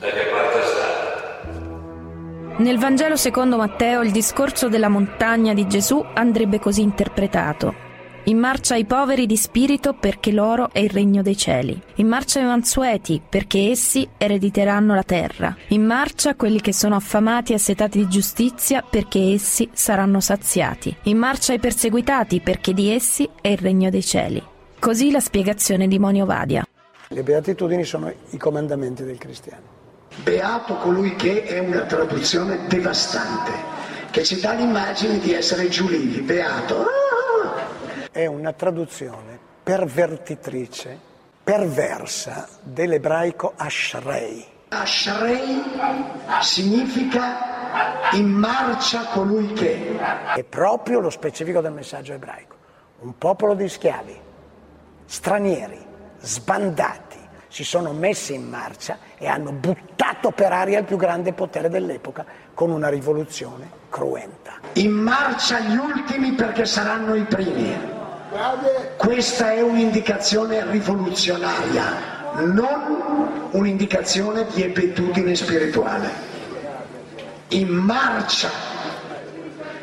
da 0.00 0.10
che 0.10 0.26
parte 0.26 0.62
stai? 0.66 2.62
Nel 2.62 2.78
Vangelo 2.78 3.16
secondo 3.16 3.56
Matteo 3.56 4.02
il 4.02 4.10
discorso 4.10 4.68
della 4.68 4.88
montagna 4.90 5.54
di 5.54 5.66
Gesù 5.66 6.04
andrebbe 6.12 6.58
così 6.58 6.82
interpretato. 6.82 7.85
In 8.28 8.38
marcia 8.38 8.74
i 8.74 8.84
poveri 8.84 9.24
di 9.24 9.36
spirito 9.36 9.92
perché 9.92 10.32
loro 10.32 10.70
è 10.72 10.80
il 10.80 10.90
regno 10.90 11.22
dei 11.22 11.36
cieli. 11.36 11.80
In 11.96 12.08
marcia 12.08 12.40
i 12.40 12.44
mansueti 12.44 13.22
perché 13.26 13.70
essi 13.70 14.08
erediteranno 14.18 14.96
la 14.96 15.04
terra. 15.04 15.56
In 15.68 15.84
marcia 15.84 16.34
quelli 16.34 16.60
che 16.60 16.72
sono 16.72 16.96
affamati 16.96 17.52
e 17.52 17.54
assetati 17.54 17.98
di 17.98 18.08
giustizia 18.08 18.82
perché 18.82 19.34
essi 19.34 19.70
saranno 19.72 20.18
saziati. 20.18 20.96
In 21.04 21.18
marcia 21.18 21.52
i 21.52 21.60
perseguitati 21.60 22.40
perché 22.40 22.74
di 22.74 22.90
essi 22.90 23.30
è 23.40 23.46
il 23.46 23.58
regno 23.58 23.90
dei 23.90 24.02
cieli. 24.02 24.42
Così 24.80 25.12
la 25.12 25.20
spiegazione 25.20 25.86
di 25.86 26.00
Monio 26.00 26.26
Vadia. 26.26 26.66
Le 27.06 27.22
beatitudini 27.22 27.84
sono 27.84 28.12
i 28.30 28.36
comandamenti 28.38 29.04
del 29.04 29.18
cristiano. 29.18 29.62
Beato 30.24 30.74
colui 30.78 31.14
che 31.14 31.44
è 31.44 31.60
una 31.60 31.82
traduzione 31.82 32.66
devastante, 32.66 33.52
che 34.10 34.24
ci 34.24 34.40
dà 34.40 34.54
l'immagine 34.54 35.20
di 35.20 35.32
essere 35.32 35.68
giulivi, 35.68 36.22
beato 36.22 36.86
è 38.16 38.24
una 38.24 38.54
traduzione 38.54 39.38
pervertitrice, 39.62 40.98
perversa 41.44 42.48
dell'ebraico 42.62 43.52
Ashrei. 43.54 44.42
Ashrei 44.68 45.62
significa 46.40 48.12
in 48.12 48.30
marcia 48.30 49.08
colui 49.08 49.52
che. 49.52 49.98
È 50.34 50.42
proprio 50.44 51.00
lo 51.00 51.10
specifico 51.10 51.60
del 51.60 51.72
messaggio 51.72 52.14
ebraico. 52.14 52.56
Un 53.00 53.18
popolo 53.18 53.52
di 53.52 53.68
schiavi, 53.68 54.18
stranieri, 55.04 55.84
sbandati, 56.18 57.18
si 57.48 57.64
sono 57.64 57.92
messi 57.92 58.32
in 58.32 58.48
marcia 58.48 58.96
e 59.18 59.26
hanno 59.26 59.52
buttato 59.52 60.30
per 60.30 60.52
aria 60.52 60.78
il 60.78 60.86
più 60.86 60.96
grande 60.96 61.34
potere 61.34 61.68
dell'epoca 61.68 62.24
con 62.54 62.70
una 62.70 62.88
rivoluzione 62.88 63.68
cruenta. 63.90 64.54
In 64.74 64.92
marcia 64.92 65.60
gli 65.60 65.76
ultimi 65.76 66.32
perché 66.32 66.64
saranno 66.64 67.14
i 67.14 67.24
primi. 67.24 67.95
Questa 68.96 69.52
è 69.52 69.60
un'indicazione 69.60 70.68
rivoluzionaria, 70.70 72.34
non 72.40 73.48
un'indicazione 73.52 74.46
di 74.52 74.62
ebetudine 74.62 75.34
spirituale. 75.34 76.10
In 77.48 77.68
marcia, 77.68 78.50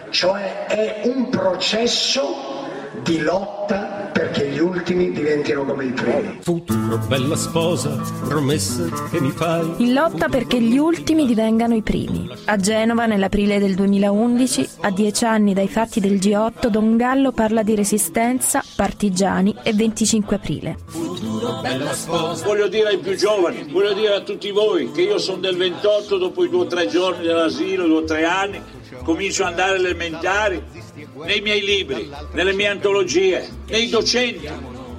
cioè 0.09 0.65
è 0.65 1.01
un 1.05 1.29
processo 1.29 2.52
di 3.01 3.19
lotta 3.19 4.11
perché 4.13 4.47
gli 4.49 4.59
ultimi 4.59 5.11
diventino 5.11 5.65
come 5.65 5.85
i 5.85 5.91
primi. 5.91 6.39
Futuro, 6.41 6.97
bella 7.07 7.35
sposa, 7.35 7.99
promesse 8.27 8.91
che 9.09 9.19
mi 9.19 9.31
fai. 9.31 9.73
In 9.77 9.93
lotta 9.93 10.29
perché 10.29 10.61
gli 10.61 10.77
ultimi 10.77 11.25
divengano 11.25 11.73
i 11.73 11.81
primi. 11.81 12.29
A 12.45 12.57
Genova, 12.57 13.05
nell'aprile 13.07 13.57
del 13.57 13.73
2011, 13.73 14.69
a 14.81 14.91
dieci 14.91 15.25
anni 15.25 15.53
dai 15.53 15.67
fatti 15.67 15.99
del 15.99 16.13
G8, 16.13 16.67
Don 16.67 16.95
Gallo 16.95 17.31
parla 17.31 17.63
di 17.63 17.75
resistenza, 17.75 18.63
partigiani 18.75 19.55
e 19.63 19.73
25 19.73 20.35
aprile. 20.35 20.77
Futuro, 20.85 21.61
bella 21.61 21.93
sposa. 21.93 22.45
Voglio 22.45 22.67
dire 22.67 22.89
ai 22.89 22.99
più 22.99 23.15
giovani, 23.15 23.67
voglio 23.71 23.93
dire 23.93 24.13
a 24.13 24.21
tutti 24.21 24.51
voi 24.51 24.91
che 24.91 25.01
io 25.01 25.17
sono 25.17 25.39
del 25.39 25.57
28, 25.57 26.17
dopo 26.17 26.43
i 26.43 26.49
due 26.49 26.61
o 26.61 26.67
tre 26.67 26.87
giorni 26.87 27.25
dell'asilo, 27.25 27.87
due 27.87 27.97
o 27.97 28.03
tre 28.03 28.25
anni, 28.25 28.61
comincio 29.03 29.43
ad 29.43 29.49
andare 29.49 29.77
alle 29.77 29.89
elementari 29.89 30.82
nei 31.15 31.41
miei 31.41 31.63
libri, 31.63 32.09
nelle 32.31 32.53
mie 32.53 32.67
antologie, 32.67 33.47
nei 33.67 33.89
docenti, 33.89 34.49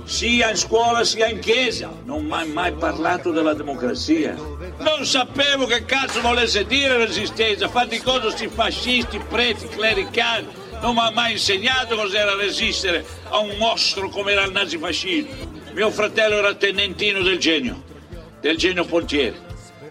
sia 0.04 0.50
in 0.50 0.56
scuola 0.56 1.02
sia 1.04 1.28
in 1.28 1.38
chiesa. 1.40 1.90
Non 2.04 2.24
mi 2.24 2.32
ha 2.32 2.44
mai 2.44 2.72
parlato 2.72 3.30
della 3.30 3.54
democrazia. 3.54 4.34
Non 4.34 5.04
sapevo 5.04 5.66
che 5.66 5.84
cazzo 5.84 6.20
volesse 6.20 6.66
dire 6.66 6.96
resistenza, 6.96 7.68
fatti 7.68 8.00
cosa 8.00 8.30
sti 8.30 8.48
fascisti, 8.48 9.18
preti, 9.28 9.66
clericali. 9.66 10.46
Non 10.80 10.94
mi 10.94 11.00
ha 11.00 11.10
mai 11.10 11.32
insegnato 11.32 11.96
cos'era 11.96 12.34
resistere 12.34 13.04
a 13.30 13.38
un 13.38 13.56
mostro 13.58 14.08
come 14.08 14.32
era 14.32 14.44
il 14.44 14.52
nazifascismo. 14.52 15.52
Mio 15.72 15.90
fratello 15.90 16.36
era 16.36 16.54
tenentino 16.54 17.22
del 17.22 17.38
genio, 17.38 17.82
del 18.40 18.56
genio 18.56 18.84
Pontieri, 18.84 19.36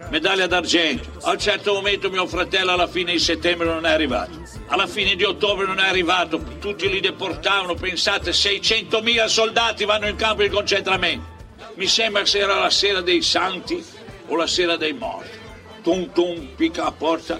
medaglia 0.09 0.47
d'argento. 0.47 1.09
A 1.23 1.31
un 1.31 1.39
certo 1.39 1.73
momento 1.73 2.09
mio 2.09 2.27
fratello 2.27 2.71
alla 2.71 2.87
fine 2.87 3.11
di 3.11 3.19
settembre 3.19 3.67
non 3.67 3.85
è 3.85 3.91
arrivato. 3.91 4.42
Alla 4.67 4.87
fine 4.87 5.15
di 5.15 5.23
ottobre 5.23 5.65
non 5.65 5.79
è 5.79 5.87
arrivato, 5.87 6.41
tutti 6.59 6.89
li 6.89 6.99
deportavano, 6.99 7.75
pensate 7.75 8.31
600.000 8.31 9.25
soldati 9.25 9.85
vanno 9.85 10.07
in 10.07 10.15
campo 10.15 10.41
di 10.41 10.49
concentramento. 10.49 11.31
Mi 11.75 11.87
sembra 11.87 12.23
che 12.23 12.39
era 12.39 12.59
la 12.59 12.69
sera 12.69 13.01
dei 13.01 13.21
santi 13.21 13.83
o 14.27 14.35
la 14.35 14.47
sera 14.47 14.75
dei 14.75 14.93
morti. 14.93 15.37
Tum 15.81 16.11
tum, 16.11 16.47
picca 16.55 16.83
la 16.83 16.91
porta, 16.91 17.39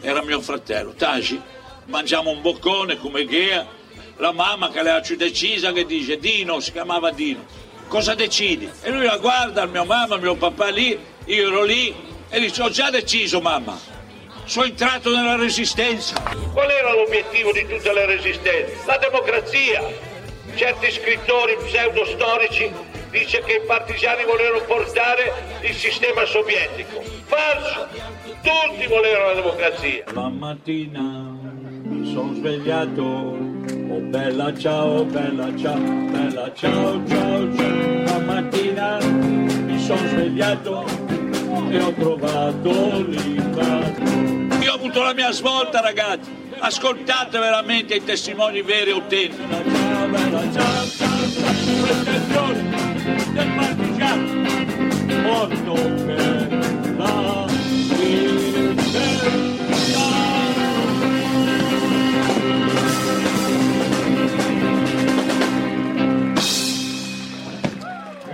era 0.00 0.22
mio 0.22 0.40
fratello. 0.40 0.92
Tagi, 0.94 1.40
mangiamo 1.86 2.30
un 2.30 2.42
boccone 2.42 2.98
come 2.98 3.24
Ghea. 3.24 3.66
La 4.16 4.32
mamma 4.32 4.70
che 4.70 4.82
l'ha 4.82 5.00
decisa 5.16 5.72
che 5.72 5.86
dice 5.86 6.18
Dino, 6.18 6.60
si 6.60 6.72
chiamava 6.72 7.10
Dino. 7.10 7.44
Cosa 7.88 8.14
decidi? 8.14 8.68
E 8.82 8.90
lui 8.90 9.04
la 9.04 9.18
guarda, 9.18 9.66
mia 9.66 9.84
mamma, 9.84 10.16
mio 10.16 10.34
papà 10.34 10.68
lì, 10.68 10.98
io 11.26 11.46
ero 11.46 11.62
lì 11.62 11.94
e 12.28 12.40
dice 12.40 12.62
ho 12.62 12.70
già 12.70 12.90
deciso 12.90 13.40
mamma, 13.40 13.78
sono 14.44 14.66
entrato 14.66 15.14
nella 15.14 15.36
resistenza. 15.36 16.20
Qual 16.52 16.70
era 16.70 16.92
l'obiettivo 16.92 17.52
di 17.52 17.66
tutte 17.66 17.92
le 17.92 18.06
resistenze? 18.06 18.76
La 18.86 18.98
democrazia. 18.98 20.12
Certi 20.54 20.90
scrittori 20.92 21.56
pseudostorici 21.56 22.70
dice 23.10 23.40
che 23.40 23.54
i 23.54 23.66
partigiani 23.66 24.24
volevano 24.24 24.62
portare 24.64 25.32
il 25.62 25.74
sistema 25.74 26.24
sovietico. 26.24 27.02
Falso! 27.24 27.88
Tutti 28.42 28.86
volevano 28.86 29.26
la 29.28 29.34
democrazia. 29.34 30.04
La 30.12 30.28
mattina 30.28 31.00
mi 31.00 32.12
sono 32.12 32.34
svegliato, 32.34 33.02
oh 33.02 34.00
bella 34.00 34.56
ciao, 34.56 35.04
bella 35.04 35.56
ciao, 35.56 35.78
bella 35.78 36.52
ciao, 36.54 37.02
ciao, 37.06 37.56
ciao. 37.56 38.02
La 38.04 38.18
mattina 38.18 38.98
mi 39.02 39.80
sono 39.80 40.06
svegliato 40.06 41.23
e 41.70 41.78
ho 41.80 41.92
trovato 41.92 43.04
l'impatto. 43.06 44.02
Io 44.62 44.72
ho 44.72 44.74
avuto 44.74 45.02
la 45.02 45.12
mia 45.12 45.30
svolta 45.32 45.80
ragazzi, 45.80 46.30
ascoltate 46.58 47.38
veramente 47.38 47.94
i 47.94 48.04
testimoni 48.04 48.62
veri 48.62 48.90
e 48.90 48.92
autentici. 48.92 49.42
Ciao, 55.22 56.13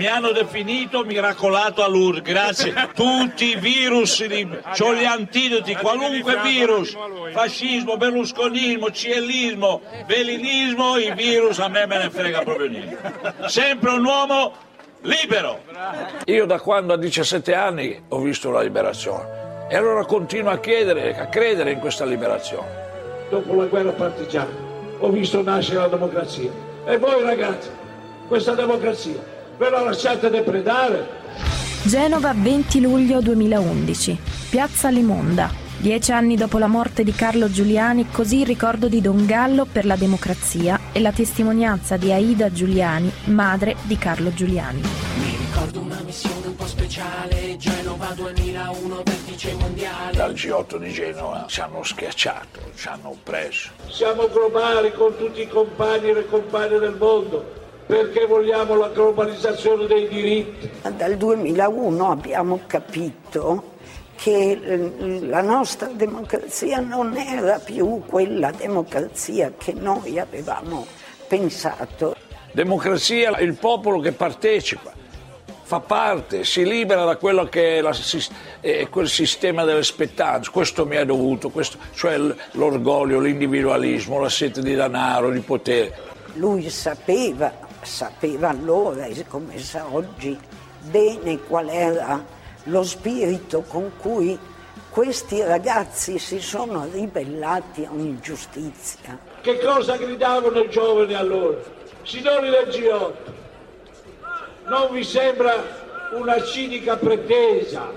Mi 0.00 0.06
hanno 0.06 0.32
definito 0.32 1.04
miracolato 1.04 1.84
a 1.84 1.86
Lourdes, 1.86 2.22
grazie. 2.22 2.72
Tutti 2.96 3.50
i 3.50 3.56
virus, 3.56 4.18
ho 4.20 4.94
gli 4.94 5.04
antidoti, 5.04 5.74
qualunque 5.74 6.40
virus, 6.40 6.96
fascismo, 7.32 7.98
berlusconismo, 7.98 8.90
ciellismo, 8.92 9.82
velinismo, 10.06 10.96
i 10.96 11.12
virus 11.12 11.58
a 11.58 11.68
me 11.68 11.84
me 11.84 11.98
ne 11.98 12.08
frega 12.08 12.40
proprio 12.40 12.68
niente. 12.68 12.96
Sempre 13.48 13.90
un 13.90 14.02
uomo 14.02 14.54
libero. 15.02 15.64
Io 16.24 16.46
da 16.46 16.58
quando 16.60 16.94
ho 16.94 16.96
17 16.96 17.54
anni 17.54 18.02
ho 18.08 18.20
visto 18.20 18.50
la 18.50 18.62
liberazione 18.62 19.66
e 19.68 19.76
allora 19.76 20.06
continuo 20.06 20.50
a 20.50 20.60
chiedere, 20.60 21.14
a 21.14 21.26
credere 21.26 21.72
in 21.72 21.78
questa 21.78 22.06
liberazione. 22.06 23.28
Dopo 23.28 23.52
la 23.52 23.66
guerra 23.66 23.92
partigiana 23.92 24.50
ho 24.98 25.10
visto 25.10 25.42
nascere 25.42 25.80
la 25.80 25.88
democrazia. 25.88 26.50
E 26.86 26.96
voi 26.96 27.22
ragazzi, 27.22 27.68
questa 28.28 28.54
democrazia 28.54 29.38
ve 29.61 29.68
la 29.68 29.83
lasciate 29.83 30.31
depredare? 30.31 31.07
Genova 31.83 32.33
20 32.35 32.81
luglio 32.81 33.20
2011, 33.20 34.18
Piazza 34.49 34.88
Limonda. 34.88 35.51
Dieci 35.77 36.12
anni 36.12 36.35
dopo 36.35 36.57
la 36.57 36.66
morte 36.66 37.05
di 37.05 37.12
Carlo 37.12 37.51
Giuliani, 37.51 38.09
così 38.11 38.40
il 38.40 38.46
ricordo 38.46 38.88
di 38.88 39.03
Don 39.03 39.27
Gallo 39.27 39.66
per 39.70 39.85
la 39.85 39.96
democrazia 39.96 40.81
e 40.92 41.01
la 41.01 41.12
testimonianza 41.12 41.99
di 41.99 42.11
Aida 42.11 42.51
Giuliani, 42.51 43.12
madre 43.25 43.77
di 43.83 43.99
Carlo 43.99 44.33
Giuliani. 44.33 44.81
Mi 44.81 45.37
ricordo 45.37 45.81
una 45.81 46.01
missione 46.07 46.46
un 46.46 46.57
po' 46.57 46.66
speciale, 46.66 47.59
Genova 47.59 48.14
2001, 48.14 49.03
vertice 49.05 49.55
mondiale. 49.59 50.16
Dal 50.16 50.33
G8 50.33 50.79
di 50.79 50.90
Genova 50.90 51.44
ci 51.49 51.61
hanno 51.61 51.83
schiacciato, 51.83 52.61
ci 52.75 52.88
hanno 52.88 53.14
preso. 53.23 53.68
Siamo 53.90 54.27
globali 54.29 54.90
con 54.92 55.14
tutti 55.18 55.42
i 55.42 55.49
compagni 55.49 56.09
e 56.09 56.14
le 56.14 56.27
compagne 56.27 56.79
del 56.79 56.96
mondo 56.99 57.60
perché 57.90 58.24
vogliamo 58.24 58.76
la 58.76 58.88
globalizzazione 58.88 59.87
dei 59.88 60.07
diritti. 60.07 60.70
Dal 60.96 61.16
2001 61.16 62.09
abbiamo 62.09 62.61
capito 62.68 63.72
che 64.14 64.61
eh, 64.62 65.26
la 65.26 65.40
nostra 65.40 65.88
democrazia 65.88 66.79
non 66.79 67.16
era 67.16 67.59
più 67.59 68.03
quella 68.07 68.53
democrazia 68.53 69.53
che 69.59 69.72
noi 69.72 70.20
avevamo 70.20 70.87
pensato. 71.26 72.14
Democrazia 72.53 73.35
è 73.35 73.42
il 73.42 73.55
popolo 73.55 73.98
che 73.98 74.12
partecipa, 74.12 74.92
fa 75.64 75.81
parte, 75.81 76.44
si 76.44 76.64
libera 76.64 77.05
da 77.05 77.16
quello 77.16 77.46
che 77.46 77.79
è, 77.79 77.81
la, 77.81 77.96
è 78.61 78.88
quel 78.88 79.09
sistema 79.09 79.64
delle 79.64 79.83
spettanze. 79.83 80.53
Questo 80.53 80.87
mi 80.87 80.94
è 80.94 81.05
dovuto, 81.05 81.48
questo, 81.48 81.76
cioè 81.94 82.16
l'orgoglio, 82.53 83.18
l'individualismo, 83.18 84.20
la 84.20 84.29
sete 84.29 84.61
di 84.62 84.76
denaro, 84.76 85.31
di 85.31 85.40
potere. 85.40 86.09
Lui 86.35 86.70
sapeva 86.70 87.68
sapeva 87.83 88.49
allora, 88.49 89.05
e 89.05 89.27
come 89.27 89.59
sa 89.59 89.87
oggi, 89.90 90.38
bene 90.81 91.40
qual 91.40 91.69
era 91.69 92.25
lo 92.64 92.83
spirito 92.83 93.62
con 93.62 93.93
cui 93.99 94.38
questi 94.90 95.43
ragazzi 95.43 96.19
si 96.19 96.40
sono 96.40 96.87
ribellati 96.90 97.85
a 97.85 97.90
un'ingiustizia. 97.93 99.19
Che 99.40 99.59
cosa 99.61 99.97
gridavano 99.97 100.61
i 100.61 100.69
giovani 100.69 101.14
allora? 101.14 101.59
Signori 102.03 102.51
del 102.51 102.69
G8, 102.69 103.12
non 104.66 104.93
vi 104.93 105.05
sembra 105.05 105.55
una 106.12 106.43
cinica 106.43 106.97
pretesa 106.97 107.90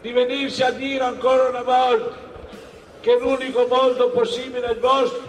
di 0.00 0.12
venirsi 0.12 0.62
a 0.62 0.70
dire 0.70 1.04
ancora 1.04 1.48
una 1.48 1.62
volta 1.62 2.22
che 3.00 3.18
l'unico 3.18 3.66
mondo 3.68 4.10
possibile 4.10 4.66
è 4.66 4.70
il 4.72 4.78
vostro? 4.78 5.22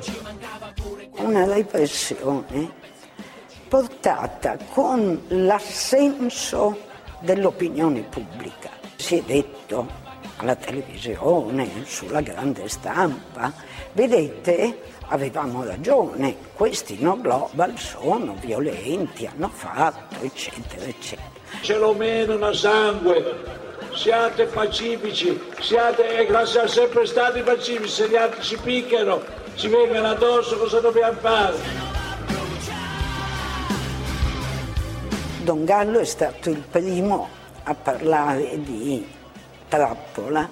Una 1.18 1.46
repressione 1.46 2.84
portata 3.76 4.58
con 4.72 5.22
l'assenso 5.28 6.80
dell'opinione 7.20 8.04
pubblica. 8.04 8.70
Si 8.96 9.18
è 9.18 9.22
detto 9.22 9.86
alla 10.38 10.56
televisione, 10.56 11.84
sulla 11.84 12.22
grande 12.22 12.70
stampa, 12.70 13.52
vedete, 13.92 14.82
avevamo 15.08 15.66
ragione, 15.66 16.38
questi 16.54 16.96
no 17.02 17.20
global 17.20 17.78
sono 17.78 18.38
violenti, 18.40 19.26
hanno 19.28 19.50
fatto, 19.50 20.24
eccetera, 20.24 20.86
eccetera. 20.86 21.28
Ce 21.60 21.78
lo 21.78 21.92
menano 21.94 22.46
a 22.46 22.54
sangue, 22.54 23.44
siate 23.94 24.46
pacifici, 24.46 25.38
siate, 25.60 26.26
e 26.26 26.46
siamo 26.46 26.68
sempre 26.68 27.06
stati 27.06 27.42
pacifici, 27.42 27.90
se 27.90 28.08
gli 28.08 28.16
altri 28.16 28.42
ci 28.42 28.58
picchiano, 28.58 29.22
ci 29.56 29.68
vengono 29.68 30.08
addosso, 30.08 30.58
cosa 30.58 30.80
dobbiamo 30.80 31.20
fare? 31.20 31.95
Don 35.46 35.64
Gallo 35.64 36.00
è 36.00 36.06
stato 36.06 36.50
il 36.50 36.64
primo 36.68 37.30
a 37.66 37.76
parlare 37.76 38.60
di 38.64 39.06
trappola, 39.68 40.50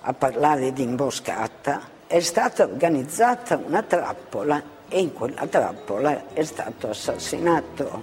a 0.00 0.12
parlare 0.12 0.72
di 0.72 0.82
imboscata. 0.82 1.82
È 2.04 2.18
stata 2.18 2.64
organizzata 2.64 3.56
una 3.64 3.82
trappola 3.82 4.60
e 4.88 4.98
in 4.98 5.12
quella 5.12 5.46
trappola 5.46 6.32
è 6.32 6.42
stato 6.42 6.88
assassinato 6.88 8.02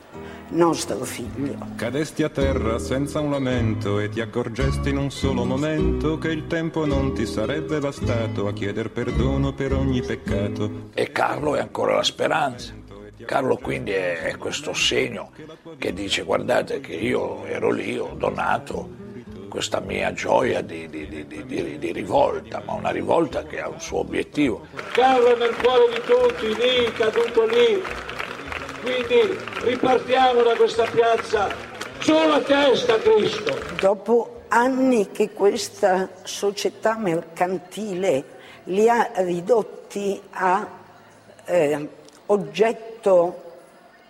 nostro 0.52 1.04
figlio. 1.04 1.58
Cadesti 1.76 2.24
a 2.24 2.30
terra 2.30 2.80
senza 2.80 3.20
un 3.20 3.32
lamento 3.32 4.00
e 4.00 4.08
ti 4.08 4.22
accorgesti 4.22 4.88
in 4.88 5.00
un 5.00 5.12
solo 5.12 5.44
momento 5.44 6.18
che 6.18 6.30
il 6.30 6.48
tempo 6.48 6.86
non 6.86 7.14
ti 7.14 7.26
sarebbe 7.26 7.80
bastato 7.80 8.48
a 8.48 8.54
chieder 8.54 8.90
perdono 8.90 9.52
per 9.52 9.74
ogni 9.74 10.02
peccato. 10.02 10.92
E 10.94 11.12
Carlo 11.12 11.56
è 11.56 11.60
ancora 11.60 11.96
la 11.96 12.04
speranza. 12.04 12.81
Carlo 13.26 13.58
quindi 13.58 13.92
è 13.92 14.36
questo 14.38 14.74
segno 14.74 15.32
che 15.78 15.94
dice 15.94 16.24
guardate 16.24 16.80
che 16.80 16.94
io 16.94 17.46
ero 17.46 17.72
lì, 17.72 17.98
ho 17.98 18.14
donato 18.16 19.02
questa 19.52 19.82
mia 19.82 20.14
gioia 20.14 20.62
di, 20.62 20.88
di, 20.90 21.28
di, 21.28 21.78
di, 21.78 21.92
rivolta, 21.92 22.64
ma 22.66 22.74
una 22.74 22.90
rivolta 22.90 23.44
che 23.44 23.60
ha 23.60 23.68
un 23.68 23.82
suo 23.82 24.00
obiettivo. 24.00 24.66
Carlo 24.94 25.36
è 25.36 25.38
nel 25.38 25.54
cuore 25.56 25.94
di 25.94 26.02
tutti, 26.06 26.48
lì, 26.56 26.92
caduto 26.94 27.46
lì, 27.48 27.84
Quindi 28.82 29.38
ripartiamo 29.64 30.42
da 30.42 30.56
questa 30.56 30.86
piazza 30.86 31.54
sulla 32.00 32.40
testa 32.40 32.98
Cristo. 32.98 33.58
Dopo 33.78 34.44
anni 34.48 35.12
che 35.12 35.32
questa 35.32 36.10
società 36.24 36.98
mercantile 36.98 38.24
li 38.66 38.88
ha 38.88 39.12
ridotti 39.16 40.22
a 40.32 40.68
eh, 41.46 41.90
oggetto 43.02 43.50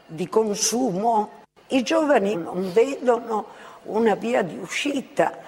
di 0.05 0.27
consumo, 0.27 1.39
i 1.67 1.83
giovani 1.83 2.35
non 2.35 2.71
vedono 2.73 3.47
una 3.83 4.15
via 4.15 4.41
di 4.41 4.57
uscita. 4.57 5.39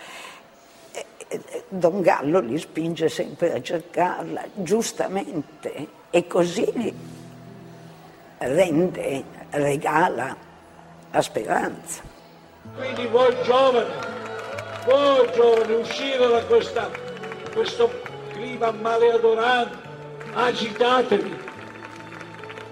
Don 1.67 2.01
Gallo 2.01 2.39
li 2.39 2.58
spinge 2.58 3.10
sempre 3.10 3.53
a 3.53 3.62
cercarla, 3.62 4.43
giustamente, 4.53 5.88
e 6.10 6.27
così 6.27 6.93
rende, 8.38 9.23
regala 9.49 10.36
la 11.12 11.21
speranza. 11.21 12.01
Quindi 12.75 13.06
voi 13.08 13.36
giovani, 13.43 13.93
voi 14.86 15.32
giovani, 15.34 15.73
uscire 15.73 16.27
da 16.27 16.45
questa, 16.45 16.89
questo 17.51 17.89
clima 18.32 18.71
maleodorante, 18.71 19.77
agitatevi, 20.34 21.51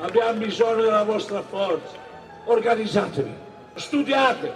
abbiamo 0.01 0.33
bisogno 0.33 0.81
della 0.81 1.03
vostra 1.03 1.41
forza, 1.41 1.95
organizzatevi, 2.45 3.33
studiate, 3.75 4.53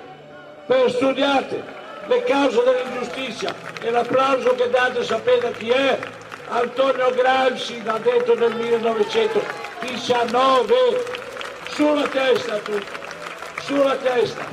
per 0.66 0.92
studiate 0.92 1.64
le 2.08 2.24
cause 2.24 2.62
dell'ingiustizia 2.64 3.54
e 3.82 3.90
l'applauso 3.90 4.54
che 4.56 4.70
date 4.70 5.04
sapete 5.04 5.52
chi 5.58 5.70
è? 5.70 5.98
Antonio 6.48 7.10
Gramsci 7.12 7.82
l'ha 7.84 7.98
detto 7.98 8.36
nel 8.36 8.56
1919, 8.56 10.74
sulla 11.70 12.08
testa 12.08 12.58
tutti, 12.58 12.86
sulla 13.62 13.96
testa. 13.96 14.46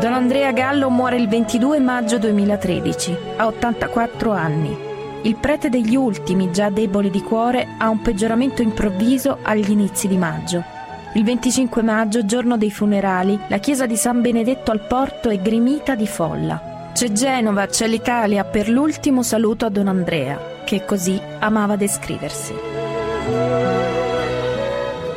Don 0.00 0.12
Andrea 0.12 0.50
Gallo 0.52 0.88
muore 0.90 1.16
il 1.16 1.28
22 1.28 1.80
maggio 1.80 2.18
2013, 2.18 3.16
a 3.36 3.46
84 3.46 4.32
anni. 4.32 4.92
Il 5.24 5.36
prete 5.36 5.70
degli 5.70 5.96
ultimi, 5.96 6.52
già 6.52 6.68
deboli 6.68 7.08
di 7.08 7.22
cuore, 7.22 7.76
ha 7.78 7.88
un 7.88 8.02
peggioramento 8.02 8.60
improvviso 8.60 9.38
agli 9.40 9.70
inizi 9.70 10.06
di 10.06 10.18
maggio. 10.18 10.62
Il 11.14 11.24
25 11.24 11.80
maggio, 11.80 12.26
giorno 12.26 12.58
dei 12.58 12.70
funerali, 12.70 13.40
la 13.48 13.56
chiesa 13.56 13.86
di 13.86 13.96
San 13.96 14.20
Benedetto 14.20 14.70
al 14.70 14.80
Porto 14.80 15.30
è 15.30 15.40
gremita 15.40 15.94
di 15.94 16.06
folla. 16.06 16.90
C'è 16.92 17.10
Genova, 17.10 17.64
c'è 17.68 17.86
l'Italia 17.86 18.44
per 18.44 18.68
l'ultimo 18.68 19.22
saluto 19.22 19.64
a 19.64 19.70
Don 19.70 19.88
Andrea, 19.88 20.38
che 20.62 20.84
così 20.84 21.18
amava 21.38 21.76
descriversi. 21.76 22.52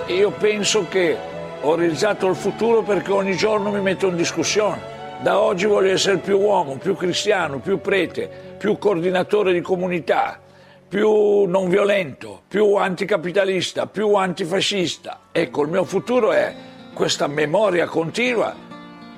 Io 0.07 0.31
penso 0.31 0.85
che 0.87 1.17
ho 1.59 1.75
realizzato 1.75 2.27
il 2.27 2.35
futuro 2.35 2.81
perché 2.81 3.11
ogni 3.11 3.35
giorno 3.35 3.71
mi 3.71 3.81
metto 3.81 4.07
in 4.07 4.15
discussione. 4.15 4.95
Da 5.19 5.37
oggi 5.41 5.65
voglio 5.65 5.91
essere 5.91 6.17
più 6.17 6.39
uomo, 6.39 6.77
più 6.77 6.95
cristiano, 6.95 7.57
più 7.57 7.81
prete, 7.81 8.46
più 8.57 8.77
coordinatore 8.77 9.53
di 9.53 9.61
comunità, 9.61 10.39
più 10.87 11.45
non 11.45 11.69
violento, 11.69 12.41
più 12.47 12.75
anticapitalista, 12.75 13.87
più 13.87 14.15
antifascista. 14.15 15.19
Ecco, 15.31 15.63
il 15.63 15.69
mio 15.69 15.83
futuro 15.83 16.31
è 16.31 16.53
questa 16.93 17.27
memoria 17.27 17.85
continua 17.85 18.55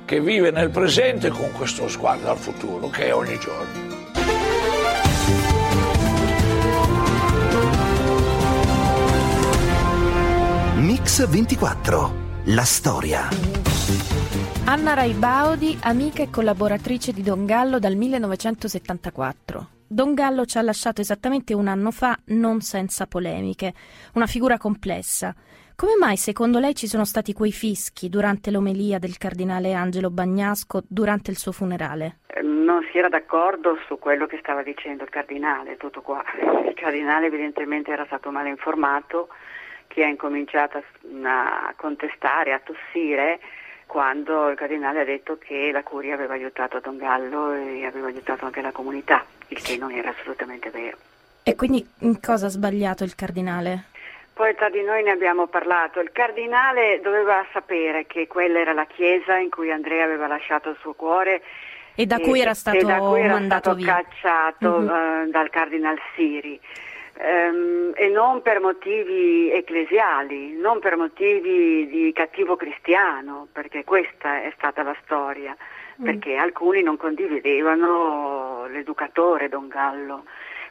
che 0.05 0.19
vive 0.19 0.51
nel 0.51 0.69
presente 0.69 1.29
con 1.29 1.51
questo 1.51 1.87
sguardo 1.87 2.29
al 2.29 2.37
futuro 2.37 2.89
che 2.89 3.05
è 3.05 3.13
ogni 3.13 3.37
giorno. 3.39 3.97
Mix 10.75 11.27
24. 11.27 12.27
La 12.45 12.63
storia. 12.63 13.58
Anna 14.69 14.93
Raibaudi, 14.93 15.79
amica 15.81 16.21
e 16.21 16.29
collaboratrice 16.29 17.11
di 17.11 17.23
Don 17.23 17.47
Gallo 17.47 17.79
dal 17.79 17.95
1974. 17.95 19.67
Don 19.87 20.13
Gallo 20.13 20.45
ci 20.45 20.59
ha 20.59 20.61
lasciato 20.61 21.01
esattamente 21.01 21.55
un 21.55 21.67
anno 21.67 21.89
fa, 21.89 22.15
non 22.27 22.61
senza 22.61 23.07
polemiche. 23.07 23.73
Una 24.13 24.27
figura 24.27 24.59
complessa. 24.59 25.33
Come 25.75 25.93
mai 25.99 26.17
secondo 26.17 26.59
lei 26.59 26.75
ci 26.75 26.85
sono 26.85 27.03
stati 27.03 27.33
quei 27.33 27.51
fischi 27.51 28.09
durante 28.09 28.51
l'omelia 28.51 28.99
del 28.99 29.17
cardinale 29.17 29.73
Angelo 29.73 30.11
Bagnasco 30.11 30.83
durante 30.87 31.31
il 31.31 31.37
suo 31.37 31.51
funerale? 31.51 32.19
Non 32.43 32.87
si 32.91 32.99
era 32.99 33.09
d'accordo 33.09 33.75
su 33.87 33.97
quello 33.97 34.27
che 34.27 34.37
stava 34.39 34.61
dicendo 34.61 35.01
il 35.01 35.09
cardinale, 35.09 35.77
tutto 35.77 36.01
qua. 36.01 36.23
Il 36.67 36.75
cardinale 36.75 37.25
evidentemente 37.25 37.89
era 37.89 38.05
stato 38.05 38.29
male 38.29 38.49
informato, 38.49 39.29
che 39.87 40.03
ha 40.03 40.07
incominciato 40.07 40.77
a 41.23 41.73
contestare, 41.75 42.53
a 42.53 42.61
tossire 42.63 43.39
quando 43.89 44.49
il 44.49 44.55
cardinale 44.55 45.01
ha 45.01 45.03
detto 45.03 45.39
che 45.39 45.71
la 45.73 45.81
curia 45.81 46.13
aveva 46.13 46.35
aiutato 46.35 46.79
Don 46.79 46.97
Gallo 46.97 47.53
e 47.53 47.87
aveva 47.87 48.05
aiutato 48.05 48.45
anche 48.45 48.61
la 48.61 48.71
comunità, 48.71 49.25
il 49.47 49.59
che 49.63 49.77
non 49.77 49.91
era 49.91 50.09
assolutamente 50.11 50.69
vero. 50.69 50.95
E 51.41 51.55
quindi 51.55 51.83
in 52.01 52.19
cosa 52.19 52.45
ha 52.45 52.49
sbagliato 52.49 53.03
il 53.03 53.15
cardinale? 53.15 53.85
Poi 54.31 54.53
tra 54.53 54.69
di 54.69 54.83
noi 54.83 55.01
ne 55.01 55.09
abbiamo 55.09 55.47
parlato. 55.47 55.99
Il 56.01 56.11
cardinale 56.11 56.99
doveva 57.01 57.43
sapere 57.51 58.05
che 58.05 58.27
quella 58.27 58.59
era 58.59 58.73
la 58.73 58.85
chiesa 58.85 59.37
in 59.37 59.49
cui 59.49 59.71
Andrea 59.71 60.03
aveva 60.05 60.27
lasciato 60.27 60.69
il 60.69 60.77
suo 60.79 60.93
cuore 60.93 61.41
e 61.95 62.05
da 62.05 62.19
cui 62.19 62.41
era 62.41 62.53
stato, 62.53 62.77
cui 62.77 63.21
era 63.21 63.41
stato 63.41 63.75
cacciato 63.75 64.77
Mhm. 64.81 64.87
uh, 65.25 65.29
dal 65.31 65.49
cardinal 65.49 65.97
Siri. 66.15 66.59
Ehm, 67.21 67.91
e 67.95 68.07
non 68.07 68.41
per 68.41 68.61
motivi 68.61 69.51
ecclesiali, 69.51 70.53
non 70.53 70.79
per 70.79 70.95
motivi 70.95 71.85
di 71.87 72.13
cattivo 72.13 72.55
cristiano, 72.55 73.47
perché 73.51 73.83
questa 73.83 74.41
è 74.41 74.53
stata 74.55 74.83
la 74.83 74.95
storia, 75.03 75.53
perché 76.01 76.37
alcuni 76.37 76.81
non 76.81 76.95
condividevano 76.95 78.67
l'educatore 78.67 79.49
Don 79.49 79.67
Gallo. 79.67 80.23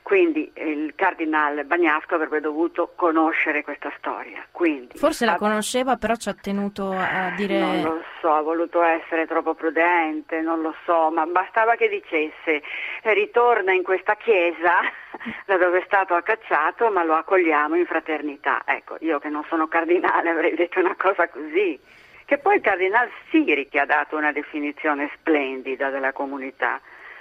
Quindi 0.02 0.50
il 0.54 0.94
cardinale 0.94 1.64
Bagnasco 1.64 2.14
avrebbe 2.14 2.40
dovuto 2.40 2.92
conoscere 2.96 3.62
questa 3.62 3.92
storia. 3.98 4.46
Quindi, 4.50 4.96
Forse 4.96 5.24
la 5.24 5.36
conosceva, 5.36 5.96
però 5.96 6.14
ci 6.14 6.28
ha 6.28 6.34
tenuto 6.34 6.90
a 6.92 7.32
dire... 7.36 7.58
non 7.58 7.82
lo 7.82 8.02
so, 8.20 8.32
ha 8.32 8.40
voluto 8.40 8.82
essere 8.82 9.26
troppo 9.26 9.54
prudente, 9.54 10.40
non 10.40 10.62
lo 10.62 10.74
so, 10.84 11.10
ma 11.10 11.26
bastava 11.26 11.74
che 11.74 11.88
dicesse 11.88 12.62
eh, 13.02 13.14
ritorna 13.14 13.72
in 13.72 13.82
questa 13.82 14.16
chiesa 14.16 14.80
da 15.46 15.56
dove 15.56 15.80
è 15.80 15.84
stato 15.84 16.14
accacciato, 16.14 16.90
ma 16.90 17.04
lo 17.04 17.14
accogliamo 17.14 17.76
in 17.76 17.86
fraternità. 17.86 18.62
Ecco, 18.64 18.96
io 19.00 19.18
che 19.18 19.28
non 19.28 19.44
sono 19.48 19.68
cardinale 19.68 20.30
avrei 20.30 20.54
detto 20.54 20.80
una 20.80 20.96
cosa 20.96 21.28
così. 21.28 21.78
Che 22.24 22.38
poi 22.38 22.56
il 22.56 22.62
cardinale 22.62 23.10
Siri 23.30 23.68
che 23.68 23.80
ha 23.80 23.86
dato 23.86 24.16
una 24.16 24.32
definizione 24.32 25.10
splendida 25.14 25.88
della 25.88 26.12
comunità. 26.12 26.80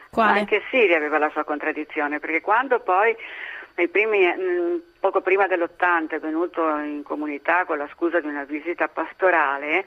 Quale? 0.10 0.40
Anche 0.40 0.64
Siri 0.70 0.94
aveva 0.94 1.18
la 1.18 1.30
sua 1.30 1.44
contraddizione, 1.44 2.20
perché 2.20 2.42
quando 2.42 2.80
poi 2.80 3.16
nei 3.76 3.88
primi, 3.88 4.26
mh, 4.26 4.82
poco 5.00 5.22
prima 5.22 5.48
dell'80 5.48 6.10
è 6.10 6.20
venuto 6.20 6.68
in 6.78 7.04
comunità 7.04 7.66
con 7.66 7.78
la 7.78 7.88
scusa 7.94 8.20
di 8.20 8.28
una 8.28 8.44
visita 8.44 8.88
pastorale 8.88 9.86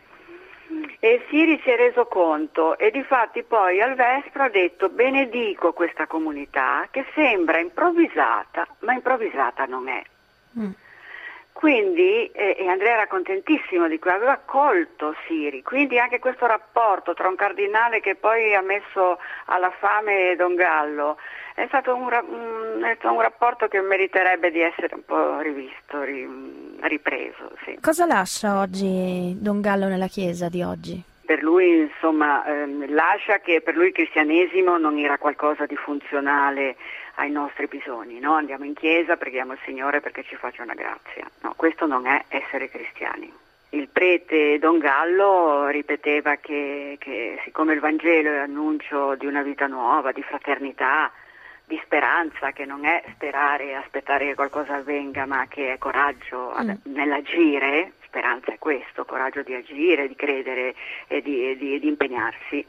e 1.01 1.25
Siri 1.29 1.61
si 1.65 1.71
è 1.71 1.77
reso 1.77 2.07
conto 2.07 2.79
e 2.79 2.91
difatti 2.93 3.43
poi 3.43 3.81
al 3.81 3.95
Vespro 3.95 4.45
ha 4.45 4.49
detto 4.49 4.89
benedico 4.89 5.73
questa 5.73 6.07
comunità 6.07 6.87
che 6.91 7.05
sembra 7.15 7.59
improvvisata, 7.59 8.69
ma 8.81 8.93
improvvisata 8.93 9.65
non 9.65 9.89
è. 9.89 10.03
Quindi, 11.61 12.25
eh, 12.33 12.57
e 12.59 12.69
Andrea 12.69 12.95
era 12.95 13.07
contentissimo 13.07 13.87
di 13.87 13.99
quello, 13.99 14.17
aveva 14.17 14.41
colto 14.43 15.15
Siri, 15.27 15.63
quindi 15.63 15.99
anche 15.99 16.19
questo 16.19 16.47
rapporto 16.47 17.13
tra 17.13 17.29
un 17.29 17.35
cardinale 17.37 18.01
che 18.01 18.15
poi 18.15 18.55
ha 18.55 18.63
messo 18.63 19.19
alla 19.45 19.71
fame 19.79 20.35
Don 20.37 20.55
Gallo 20.55 21.19
è 21.55 21.67
stato 21.67 21.95
un, 21.95 22.05
un- 22.05 22.83
è 22.83 22.95
stato 22.99 23.13
un 23.15 23.21
rapporto 23.21 23.69
che 23.69 23.79
meriterebbe 23.83 24.51
di 24.51 24.61
essere 24.61 24.95
un 24.95 25.05
po' 25.05 25.39
rivisto, 25.41 26.03
ri- 26.03 26.79
ripreso. 26.81 27.51
Sì. 27.67 27.77
Cosa 27.79 28.07
lascia 28.07 28.59
oggi 28.59 29.37
Don 29.39 29.61
Gallo 29.61 29.87
nella 29.89 30.07
chiesa 30.07 30.49
di 30.49 30.63
oggi? 30.63 31.03
Per 31.27 31.43
lui, 31.43 31.81
insomma, 31.81 32.43
ehm, 32.47 32.91
lascia 32.95 33.41
che 33.41 33.61
per 33.61 33.77
lui 33.77 33.89
il 33.89 33.93
cristianesimo 33.93 34.79
non 34.79 34.97
era 34.99 35.19
qualcosa 35.19 35.67
di 35.67 35.77
funzionale 35.77 36.77
ai 37.21 37.31
nostri 37.31 37.67
bisogni, 37.67 38.19
no? 38.19 38.35
Andiamo 38.35 38.65
in 38.65 38.73
chiesa, 38.75 39.17
preghiamo 39.17 39.53
il 39.53 39.59
Signore 39.65 40.01
perché 40.01 40.25
ci 40.25 40.37
faccia 40.37 40.63
una 40.63 40.75
grazia. 40.75 41.29
No, 41.43 41.53
questo 41.55 41.87
non 41.87 42.07
è 42.07 42.25
essere 42.29 42.71
cristiani. 42.71 43.31
Il 43.73 43.89
prete 43.89 44.59
Don 44.59 44.79
Gallo 44.79 45.69
ripeteva 45.69 46.37
che, 46.37 46.97
che 46.99 47.39
siccome 47.45 47.75
il 47.75 47.81
Vangelo 47.81 48.31
è 48.31 48.39
annuncio 48.39 49.15
di 49.17 49.27
una 49.27 49.43
vita 49.43 49.67
nuova, 49.67 50.13
di 50.13 50.23
fraternità, 50.23 51.13
di 51.67 51.79
speranza, 51.85 52.51
che 52.53 52.65
non 52.65 52.85
è 52.85 53.03
sperare 53.15 53.67
e 53.67 53.75
aspettare 53.75 54.27
che 54.27 54.35
qualcosa 54.35 54.77
avvenga, 54.77 55.27
ma 55.27 55.47
che 55.47 55.75
è 55.75 55.79
coraggio 55.79 56.53
ad- 56.53 56.79
nell'agire, 56.85 57.93
speranza 58.07 58.51
è 58.53 58.59
questo, 58.59 59.05
coraggio 59.05 59.43
di 59.43 59.55
agire, 59.55 60.09
di 60.09 60.17
credere 60.17 60.75
e 61.07 61.21
di, 61.23 61.51
e 61.51 61.57
di- 61.57 61.75
e 61.75 61.79
di 61.79 61.87
impegnarsi. 61.87 62.65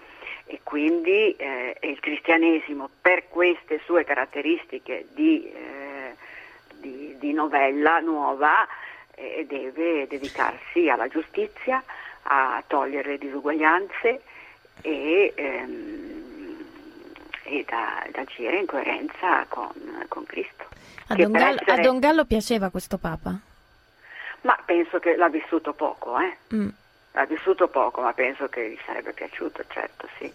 E 0.46 0.60
quindi 0.64 1.34
eh, 1.36 1.78
il 1.82 2.00
cristianesimo, 2.00 2.89
per 3.02 3.28
queste 3.30 3.80
sue 3.86 4.04
caratteristiche 4.04 5.06
di, 5.14 5.50
eh, 5.52 6.16
di- 6.76 7.16
di 7.20 7.32
novella 7.34 8.00
nuova, 8.00 8.68
e 9.16 9.46
deve 9.48 10.08
dedicarsi 10.08 10.89
alla 10.89 11.08
giustizia, 11.08 11.84
a 12.24 12.64
togliere 12.66 13.12
le 13.12 13.18
disuguaglianze 13.18 14.22
e, 14.82 15.34
ehm, 15.36 16.66
e 17.44 17.66
da, 17.68 18.06
da 18.12 18.22
agire 18.22 18.58
in 18.60 18.66
coerenza 18.66 19.46
con, 19.48 19.72
con 20.08 20.24
Cristo. 20.26 20.66
A 21.08 21.16
Don, 21.16 21.32
Gallo, 21.32 21.58
a 21.60 21.62
essere- 21.62 21.82
Don 21.82 22.00
Gallo 22.00 22.26
piaceva 22.26 22.70
questo 22.70 22.98
Papa? 22.98 23.38
Ma 24.42 24.58
penso 24.66 24.98
che 25.00 25.16
l'ha 25.16 25.30
vissuto 25.30 25.74
poco, 25.74 26.18
eh? 26.20 26.38
Mm. 26.56 26.70
L'ha 27.14 27.26
vissuto 27.26 27.68
poco, 27.68 28.01
ma 28.01 28.14
penso 28.14 28.47
che 28.47 28.70
gli 28.70 28.80
sarebbe 28.86 29.12
piaciuto, 29.12 29.64
certo, 29.68 30.07
sì. 30.18 30.32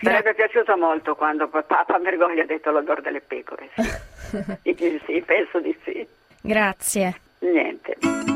Sarebbe 0.00 0.34
piaciuto 0.34 0.76
molto 0.76 1.14
quando 1.14 1.48
Papa 1.48 1.98
Bergoglio 1.98 2.42
ha 2.42 2.46
detto 2.46 2.70
l'odore 2.70 3.02
delle 3.02 3.20
pecore. 3.20 3.70
Sì, 4.64 5.00
sì, 5.06 5.22
penso 5.24 5.60
di 5.60 5.78
sì. 5.84 6.04
Grazie. 6.40 7.20
Niente. 7.38 8.33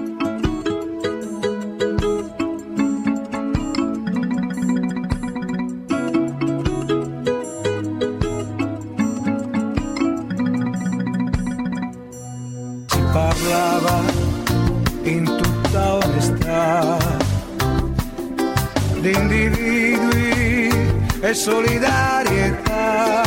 E 21.29 21.35
solidarietà. 21.35 23.23